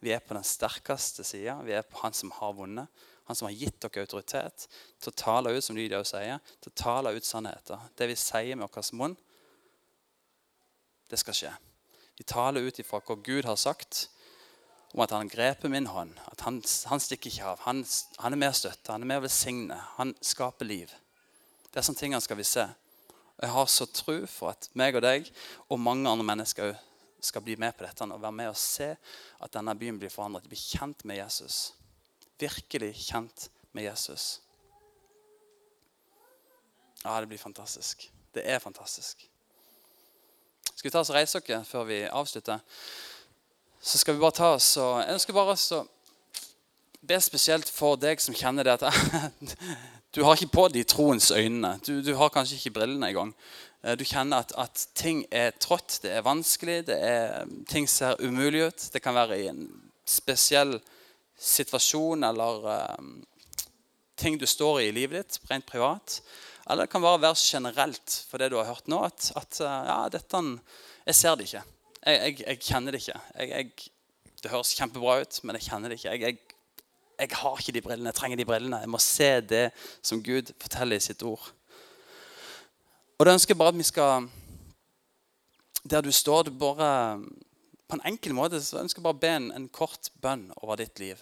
Vi 0.00 0.12
er 0.14 0.22
på 0.22 0.36
den 0.36 0.46
sterkeste 0.46 1.24
sida. 1.26 1.58
Vi 1.66 1.74
er 1.74 1.86
på 1.86 2.02
han 2.04 2.14
som 2.14 2.30
har 2.38 2.54
vunnet. 2.54 2.90
Han 3.28 3.36
som 3.36 3.48
har 3.48 3.56
gitt 3.56 3.80
dere 3.82 4.06
autoritet 4.06 4.68
til 4.96 5.10
å 5.10 5.18
tale 5.20 5.52
ut 5.52 5.64
som 5.64 5.76
Lydia 5.76 6.00
sier, 6.06 6.38
til 6.62 6.72
å 6.72 6.78
tale 6.80 7.12
ut 7.12 7.26
sannheter. 7.26 7.82
Det 7.98 8.08
vi 8.08 8.16
sier 8.16 8.56
med 8.56 8.70
vår 8.72 8.94
munn, 8.96 9.16
det 11.12 11.20
skal 11.20 11.36
skje. 11.36 11.50
Vi 12.16 12.24
taler 12.24 12.64
ut 12.64 12.80
ifra 12.80 13.02
hva 13.04 13.18
Gud 13.20 13.44
har 13.44 13.58
sagt, 13.60 14.06
om 14.94 15.02
at 15.04 15.12
han 15.12 15.28
greper 15.28 15.68
min 15.68 15.86
hånd. 15.92 16.16
At 16.32 16.46
han, 16.46 16.62
han 16.88 17.02
stikker 17.04 17.30
ikke 17.30 17.52
av. 17.52 17.62
Han, 17.66 17.84
han, 18.22 18.36
er 18.40 18.48
å 18.48 18.56
støtte, 18.56 18.94
han 18.94 19.04
er 19.04 19.10
med 19.12 19.20
å 19.20 19.26
velsigne. 19.26 19.76
Han 19.98 20.14
skaper 20.24 20.68
liv. 20.68 20.94
Det 21.68 21.82
er 21.82 21.86
sånne 21.86 22.00
ting 22.00 22.16
skal 22.24 22.40
vi 22.40 22.48
se. 22.48 22.64
Jeg 23.38 23.54
har 23.54 23.68
så 23.70 23.86
tro 23.92 24.16
for 24.26 24.56
at 24.56 24.70
meg 24.78 24.96
og 24.98 25.04
deg 25.04 25.28
og 25.68 25.78
mange 25.78 26.10
andre 26.10 26.26
mennesker 26.26 26.72
skal 27.20 27.42
bli 27.42 27.56
med 27.56 27.76
på 27.76 27.84
dette 27.86 28.06
og 28.06 28.22
være 28.22 28.34
med 28.34 28.50
og 28.52 28.60
se 28.60 28.92
at 29.40 29.54
denne 29.54 29.74
byen 29.78 29.98
blir 29.98 30.12
forandret. 30.12 30.48
Bli 30.48 30.58
kjent 30.58 31.04
med 31.04 31.18
Jesus. 31.18 31.72
Virkelig 32.38 32.92
kjent 33.08 33.48
med 33.72 33.88
Jesus. 33.88 34.40
Ja, 37.04 37.20
det 37.20 37.28
blir 37.28 37.38
fantastisk. 37.38 38.10
Det 38.34 38.42
er 38.46 38.58
fantastisk. 38.58 39.28
Skal 40.74 40.88
vi 40.88 40.94
ta 40.94 41.00
oss 41.02 41.10
og 41.10 41.16
reise 41.16 41.40
oss 41.40 41.68
før 41.68 41.86
vi 41.88 42.02
avslutter? 42.06 42.60
så 43.80 43.98
skal 43.98 44.14
vi 44.14 44.20
bare 44.20 44.34
ta 44.34 44.50
oss 44.56 44.72
og 44.76 44.98
Jeg 45.02 45.14
ønsker 45.14 45.36
bare 45.36 45.54
å 45.54 45.84
be 47.08 47.18
spesielt 47.22 47.70
for 47.70 47.98
deg 48.00 48.20
som 48.20 48.34
kjenner 48.34 48.66
det 48.66 48.78
at 48.80 48.88
du 50.14 50.24
har 50.26 50.34
ikke 50.34 50.50
på 50.56 50.64
de 50.72 50.82
troens 50.88 51.30
øynene. 51.30 51.76
Du, 51.86 52.00
du 52.02 52.10
har 52.18 52.32
kanskje 52.34 52.56
ikke 52.58 52.74
brillene 52.80 53.12
engang. 53.12 53.30
Eh, 53.84 53.94
du 53.98 54.04
kjenner 54.04 54.42
at, 54.42 54.54
at, 54.58 54.86
ting 54.98 55.24
er 55.34 55.54
trått, 55.60 56.00
det 56.02 56.12
er 56.16 56.26
vanskelig, 56.26 56.80
det 56.88 56.98
er, 56.98 57.48
ting 57.70 57.88
ser 57.90 58.18
umulig 58.22 58.66
ut. 58.68 58.88
Det 58.92 59.02
kan 59.04 59.16
være 59.16 59.38
i 59.38 59.48
en 59.52 59.66
spesiell 60.08 60.78
situasjon 61.38 62.24
eller 62.26 62.64
um, 62.98 63.10
ting 64.18 64.38
du 64.40 64.46
står 64.48 64.80
i 64.80 64.88
i 64.88 64.94
livet 64.96 65.20
ditt, 65.20 65.50
rent 65.50 65.66
privat. 65.68 66.18
Eller 66.68 66.84
det 66.86 66.92
kan 66.92 67.04
bare 67.04 67.20
være 67.22 67.38
generelt 67.38 68.16
for 68.28 68.42
det 68.42 68.50
du 68.50 68.58
har 68.58 68.66
hørt 68.72 68.88
nå, 68.90 68.98
at, 69.06 69.30
at 69.38 69.60
ja, 69.62 70.00
dette, 70.12 70.42
jeg 71.06 71.14
ser 71.16 71.38
det 71.38 71.46
ikke. 71.46 71.62
Jeg, 72.02 72.18
jeg, 72.18 72.40
jeg 72.42 72.60
kjenner 72.66 72.94
det 72.94 73.02
ikke. 73.04 73.20
Jeg, 73.38 73.70
det 74.42 74.52
høres 74.52 74.74
kjempebra 74.76 75.20
ut, 75.22 75.40
men 75.44 75.58
jeg 75.58 75.68
kjenner 75.70 75.92
det 75.92 75.98
ikke. 75.98 76.16
Jeg, 76.18 77.30
har 77.40 77.62
ikke 77.62 77.74
de 77.74 77.82
brillene. 77.82 78.10
Jeg 78.12 78.18
trenger 78.18 78.40
de 78.40 78.46
brillene. 78.48 78.82
Jeg 78.84 78.90
må 78.92 79.00
se 79.02 79.30
det 79.40 79.64
som 80.02 80.22
Gud 80.22 80.52
forteller 80.62 80.98
i 80.98 81.02
sitt 81.02 81.22
ord. 81.26 81.48
Og 83.18 83.26
da 83.26 83.32
ønsker 83.34 83.50
jeg 83.50 83.58
bare 83.58 83.74
at 83.74 83.78
vi 83.78 83.86
skal 83.86 84.28
Der 85.90 86.02
du 86.02 86.12
står, 86.12 86.42
du 86.42 86.50
bare 86.54 87.18
På 87.88 87.96
en 87.96 88.06
enkel 88.06 88.34
måte 88.36 88.60
så 88.62 88.78
ønsker 88.78 89.00
jeg 89.00 89.06
bare 89.08 89.18
å 89.18 89.22
be 89.24 89.32
en, 89.34 89.50
en 89.52 89.68
kort 89.68 90.10
bønn 90.22 90.52
over 90.62 90.76
ditt 90.76 90.98
liv. 91.00 91.16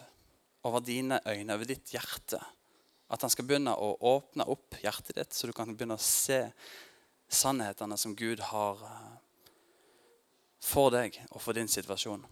Over 0.67 0.81
dine 0.83 1.21
øyne, 1.25 1.55
over 1.55 1.65
ditt 1.65 1.93
hjerte. 1.95 2.41
At 3.09 3.23
han 3.23 3.31
skal 3.31 3.47
begynne 3.47 3.71
å 3.79 3.93
åpne 4.03 4.49
opp 4.51 4.75
hjertet 4.83 5.15
ditt, 5.15 5.33
så 5.33 5.47
du 5.47 5.53
kan 5.55 5.71
begynne 5.71 5.95
å 5.95 6.03
se 6.03 6.41
sannhetene 7.31 7.97
som 7.97 8.17
Gud 8.19 8.43
har 8.51 8.83
for 10.59 10.91
deg 10.91 11.21
og 11.31 11.39
for 11.45 11.55
din 11.55 11.71
situasjon. 11.71 12.27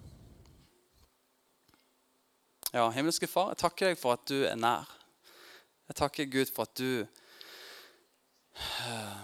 Ja, 2.75 2.89
himmelske 2.91 3.31
Far, 3.31 3.53
jeg 3.55 3.63
takker 3.63 3.93
deg 3.93 4.01
for 4.03 4.19
at 4.19 4.27
du 4.27 4.43
er 4.49 4.59
nær. 4.59 4.91
Jeg 5.93 6.01
takker 6.03 6.27
Gud 6.27 6.51
for 6.51 6.67
at 6.67 6.75
du 6.75 7.07
eh, 8.59 9.23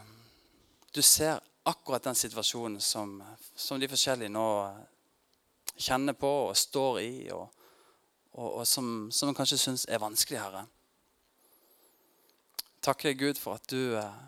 Du 0.91 1.03
ser 1.03 1.41
akkurat 1.63 2.03
den 2.03 2.15
situasjonen 2.15 2.81
som, 2.81 3.23
som 3.55 3.79
de 3.81 3.89
forskjellige 3.89 4.33
nå 4.33 4.47
kjenner 5.77 6.17
på 6.19 6.31
og 6.49 6.57
står 6.59 7.01
i, 7.01 7.13
og, 7.31 7.47
og, 8.35 8.49
og 8.61 8.65
som, 8.67 9.11
som 9.15 9.35
kanskje 9.37 9.59
syns 9.61 9.85
er 9.87 10.03
vanskelig, 10.03 10.41
Herre. 10.43 10.65
Takker 12.83 13.13
deg, 13.13 13.21
Gud, 13.21 13.39
for 13.39 13.61
at 13.61 13.69
du, 13.71 13.95
eh, 14.01 14.19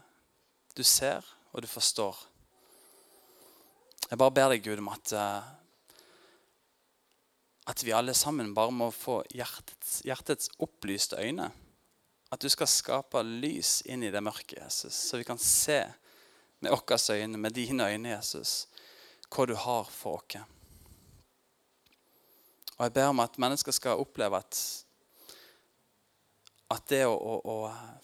du 0.77 0.85
ser 0.87 1.25
og 1.53 1.65
du 1.65 1.69
forstår. 1.69 2.21
Jeg 4.11 4.21
bare 4.21 4.35
ber 4.37 4.53
deg, 4.53 4.63
Gud, 4.63 4.83
om 4.85 4.93
at, 4.93 5.13
eh, 5.17 5.49
at 7.73 7.85
vi 7.85 7.97
alle 7.97 8.15
sammen 8.15 8.53
bare 8.55 8.75
må 8.77 8.91
få 8.95 9.23
hjertets, 9.35 10.03
hjertets 10.07 10.53
opplyste 10.63 11.19
øyne. 11.19 11.51
At 12.33 12.45
du 12.45 12.49
skal 12.53 12.71
skape 12.71 13.25
lys 13.27 13.81
inn 13.91 14.05
i 14.07 14.13
det 14.15 14.23
mørke, 14.25 14.61
Jesus, 14.61 14.95
så 15.09 15.19
vi 15.19 15.27
kan 15.27 15.41
se 15.43 15.81
med 16.63 16.71
våre 16.71 17.19
øyne, 17.19 17.39
med 17.39 17.55
dine 17.55 17.89
øyne, 17.91 18.17
Jesus, 18.17 18.69
hva 19.29 19.47
du 19.47 19.55
har 19.59 19.89
for 19.91 20.23
oss. 20.23 20.45
Og 22.79 22.87
jeg 22.87 22.95
ber 22.97 23.11
om 23.13 23.21
at 23.23 23.39
mennesker 23.39 23.75
skal 23.75 24.01
oppleve 24.01 24.39
at, 24.39 24.61
at 26.73 26.89
det 26.91 27.05
å, 27.07 27.13
å, 27.15 27.35
å, 27.47 27.57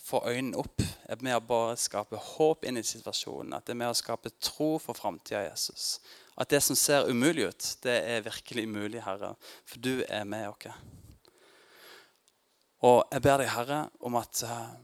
få 0.02 0.20
øynene 0.28 0.58
opp 0.60 0.84
er 1.08 1.22
med 1.24 1.38
å 1.38 1.42
bare 1.42 1.78
skape 1.80 2.20
håp 2.34 2.66
inn 2.68 2.78
i 2.78 2.84
situasjonen. 2.86 3.56
At 3.56 3.66
det 3.66 3.74
er 3.74 3.80
med 3.80 3.90
å 3.90 3.98
skape 3.98 4.30
tro 4.38 4.76
for 4.82 4.98
framtida, 4.98 5.46
Jesus. 5.48 5.98
At 6.38 6.52
det 6.52 6.60
som 6.62 6.78
ser 6.78 7.08
umulig 7.10 7.48
ut, 7.48 7.70
det 7.82 7.96
er 8.06 8.26
virkelig 8.28 8.68
mulig, 8.70 9.02
Herre. 9.02 9.32
For 9.66 9.82
du 9.82 10.04
er 10.06 10.28
med 10.28 10.46
oss. 10.52 10.76
Og 12.86 13.00
jeg 13.10 13.24
ber 13.24 13.40
deg, 13.42 13.50
Herre, 13.50 13.80
om 14.06 14.14
at 14.20 14.44
uh, 14.46 14.76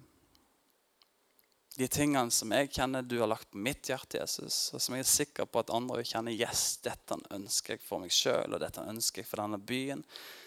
de 1.75 1.89
tingene 1.91 2.31
som 2.31 2.53
jeg 2.55 2.71
kjenner 2.71 3.03
du 3.03 3.17
har 3.19 3.31
lagt 3.31 3.51
på 3.51 3.59
mitt 3.59 3.89
hjerte, 3.91 4.21
Jesus, 4.21 4.69
og 4.75 4.83
som 4.83 4.95
jeg 4.95 5.03
er 5.03 5.11
sikker 5.11 5.49
på 5.51 5.65
at 5.65 5.73
andre 5.75 5.99
vil 5.99 6.11
kjenne 6.13 6.35
yes, 6.35 6.77
dette 6.85 7.19
ønsker 7.35 7.75
jeg 7.75 7.83
for 7.83 8.03
meg 8.03 8.15
sjøl, 8.15 8.55
og 8.55 8.63
dette 8.63 8.85
ønsker 8.87 9.25
jeg 9.25 9.31
for 9.31 9.43
denne 9.43 9.59
byen, 9.59 10.05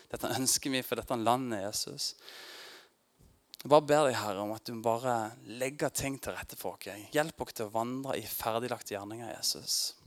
dette 0.08 0.32
ønsker 0.38 0.72
vi 0.72 0.84
for 0.88 1.02
dette 1.02 1.18
landet, 1.20 1.66
Jesus. 1.66 2.14
Jeg 3.58 3.72
bare 3.74 3.88
ber 3.90 4.06
deg, 4.08 4.16
Herre, 4.22 4.46
om 4.46 4.54
at 4.56 4.70
du 4.70 4.78
bare 4.80 5.18
legger 5.60 5.92
ting 5.92 6.16
til 6.24 6.38
rette 6.38 6.56
for 6.56 6.78
oss. 6.78 7.08
Hjelp 7.12 7.44
oss 7.44 7.58
til 7.58 7.68
å 7.68 7.74
vandre 7.74 8.16
i 8.16 8.24
ferdiglagte 8.24 8.96
gjerninger, 8.96 9.34
Jesus. 9.34 9.98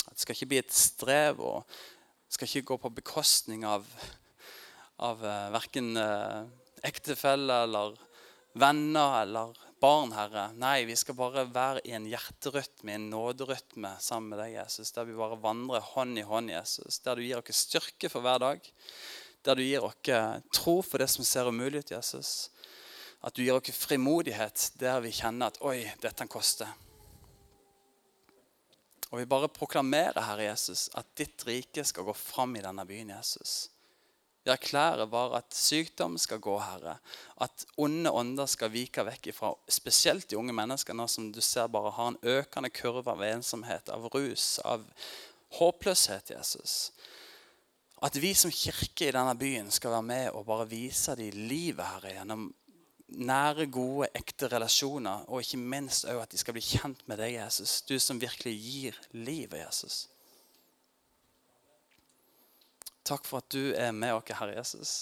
Det 0.00 0.16
skal 0.18 0.34
ikke 0.34 0.50
bli 0.50 0.62
et 0.64 0.74
strev 0.74 1.42
og 1.44 1.62
det 1.68 2.34
skal 2.34 2.50
ikke 2.50 2.68
gå 2.72 2.80
på 2.82 2.92
bekostning 2.96 3.62
av, 3.68 3.86
av 5.06 5.22
uh, 5.22 5.52
verken 5.54 5.92
uh, 5.94 6.42
ektefelle 6.82 7.60
eller 7.68 7.94
venner 8.58 9.20
eller 9.20 9.63
barn, 9.84 10.12
Herre. 10.16 10.46
Nei, 10.56 10.86
vi 10.88 10.94
skal 10.96 11.16
bare 11.18 11.44
være 11.52 11.82
i 11.84 11.92
en 11.92 12.06
hjerterytme, 12.08 12.94
en 12.94 13.10
nåderytme 13.12 13.90
sammen 14.00 14.32
med 14.32 14.40
deg, 14.40 14.54
Jesus. 14.56 14.94
Der 14.96 15.04
vi 15.04 15.16
bare 15.18 15.36
vandrer 15.42 15.84
hånd 15.92 16.16
i 16.16 16.24
hånd, 16.24 16.52
Jesus. 16.54 17.02
Der 17.04 17.18
du 17.18 17.24
gir 17.24 17.42
oss 17.42 17.60
styrke 17.66 18.08
for 18.08 18.24
hver 18.24 18.40
dag. 18.40 18.70
Der 19.44 19.58
du 19.58 19.64
gir 19.64 19.84
oss 19.84 19.98
tro 20.56 20.78
for 20.80 21.04
det 21.04 21.10
som 21.12 21.26
ser 21.28 21.50
umulig 21.52 21.84
ut, 21.84 21.92
Jesus. 21.92 22.48
At 23.20 23.36
du 23.36 23.42
gir 23.44 23.58
oss 23.58 23.76
frimodighet 23.76 24.70
der 24.80 25.04
vi 25.04 25.12
kjenner 25.12 25.52
at 25.52 25.60
Oi, 25.60 25.82
dette 26.00 26.28
koster. 26.32 26.72
Og 29.10 29.20
vi 29.20 29.28
bare 29.28 29.52
proklamerer, 29.52 30.24
Herre 30.30 30.48
Jesus, 30.48 30.88
at 30.96 31.12
ditt 31.18 31.44
rike 31.46 31.84
skal 31.84 32.08
gå 32.08 32.16
fram 32.16 32.56
i 32.56 32.64
denne 32.64 32.88
byen, 32.88 33.12
Jesus. 33.18 33.68
Vi 34.44 34.52
erklærer 34.52 35.08
bare 35.08 35.38
at 35.40 35.56
sykdom 35.56 36.18
skal 36.20 36.40
gå, 36.44 36.58
Herre. 36.60 36.98
At 37.40 37.64
onde 37.80 38.12
ånder 38.12 38.46
skal 38.50 38.72
vike 38.74 39.04
vekk 39.06 39.30
ifra 39.32 39.54
spesielt 39.72 40.28
de 40.28 40.36
unge 40.36 40.52
menneskene 40.52 41.06
som 41.08 41.30
du 41.32 41.40
ser 41.40 41.70
bare 41.72 41.94
har 41.96 42.12
en 42.12 42.18
økende 42.20 42.70
kurve 42.70 43.14
av 43.14 43.24
ensomhet, 43.24 43.88
av 43.88 44.10
rus, 44.12 44.58
av 44.64 44.84
håpløshet, 45.56 46.34
Jesus. 46.36 46.92
At 48.04 48.20
vi 48.20 48.34
som 48.36 48.52
kirke 48.52 49.08
i 49.08 49.14
denne 49.16 49.32
byen 49.40 49.70
skal 49.72 49.96
være 49.96 50.08
med 50.10 50.26
og 50.36 50.44
bare 50.50 50.68
vise 50.68 51.16
dem 51.16 51.46
livet, 51.48 51.86
Herre, 51.94 52.12
gjennom 52.18 52.50
nære, 53.16 53.70
gode, 53.72 54.10
ekte 54.16 54.50
relasjoner. 54.52 55.24
Og 55.28 55.40
ikke 55.40 55.60
minst 55.60 56.04
òg 56.10 56.20
at 56.20 56.34
de 56.34 56.40
skal 56.40 56.56
bli 56.56 56.64
kjent 56.64 57.00
med 57.08 57.22
deg, 57.22 57.38
Jesus. 57.38 57.80
Du 57.88 57.96
som 57.96 58.20
virkelig 58.20 58.58
gir 58.60 58.98
livet, 59.16 59.62
Jesus. 59.64 60.04
Takk 63.04 63.26
for 63.28 63.42
at 63.42 63.52
du 63.52 63.74
er 63.76 63.92
med 63.92 64.14
oss, 64.16 64.32
Herre 64.32 64.56
Jesus. 64.56 64.92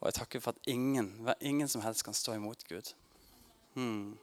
Og 0.00 0.10
jeg 0.10 0.14
takker 0.18 0.40
for 0.44 0.52
at 0.52 0.68
ingen, 0.68 1.28
ingen 1.40 1.68
som 1.68 1.80
helst 1.80 2.04
kan 2.04 2.14
stå 2.14 2.34
imot 2.36 2.64
Gud. 2.68 2.92
Hmm. 3.72 4.18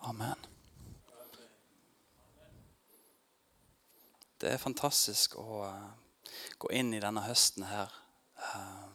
Amen. 0.00 0.46
Det 4.40 4.50
er 4.50 4.58
fantastisk 4.58 5.36
å 5.38 5.62
gå 6.58 6.70
inn 6.72 6.94
i 6.96 7.02
denne 7.02 7.22
høsten 7.22 7.66
her 7.68 7.92
uh, 8.40 8.86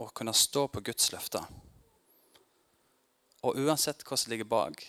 og 0.00 0.14
kunne 0.16 0.34
stå 0.34 0.66
på 0.72 0.82
Guds 0.88 1.12
løfter. 1.12 1.44
Og 3.44 3.60
uansett 3.60 4.02
hva 4.08 4.16
som 4.18 4.32
ligger 4.32 4.48
bak, 4.48 4.88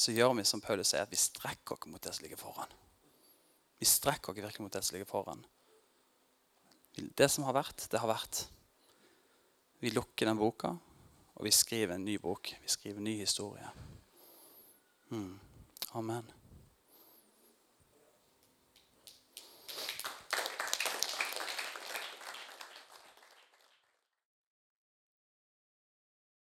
så 0.00 0.14
gjør 0.16 0.32
vi 0.38 0.46
som 0.48 0.62
Paulus 0.64 0.94
sier, 0.94 1.04
at 1.04 1.12
vi 1.12 1.18
strekker 1.20 1.76
oss 1.76 1.90
mot 1.92 2.00
det 2.00 2.14
som 2.16 2.24
ligger 2.24 2.40
foran. 2.40 2.72
Vi 3.80 3.88
strekker 3.88 4.32
oss 4.32 4.40
virkelig 4.40 4.64
mot 4.64 4.72
det 4.72 4.80
som 4.86 4.96
ligger 4.96 5.08
foran. 5.10 5.44
Det 6.96 7.28
som 7.28 7.44
har 7.44 7.56
vært, 7.56 7.84
det 7.92 8.00
har 8.00 8.08
vært. 8.08 8.46
Vi 9.80 9.92
lukker 9.92 10.28
den 10.28 10.40
boka, 10.40 10.72
og 11.36 11.44
vi 11.44 11.52
skriver 11.52 11.96
en 11.98 12.04
ny 12.08 12.16
bok. 12.20 12.52
Vi 12.64 12.72
skriver 12.72 13.00
en 13.00 13.08
ny 13.10 13.18
historie. 13.20 13.68
Mm. 15.12 15.36
Amen. 16.00 16.39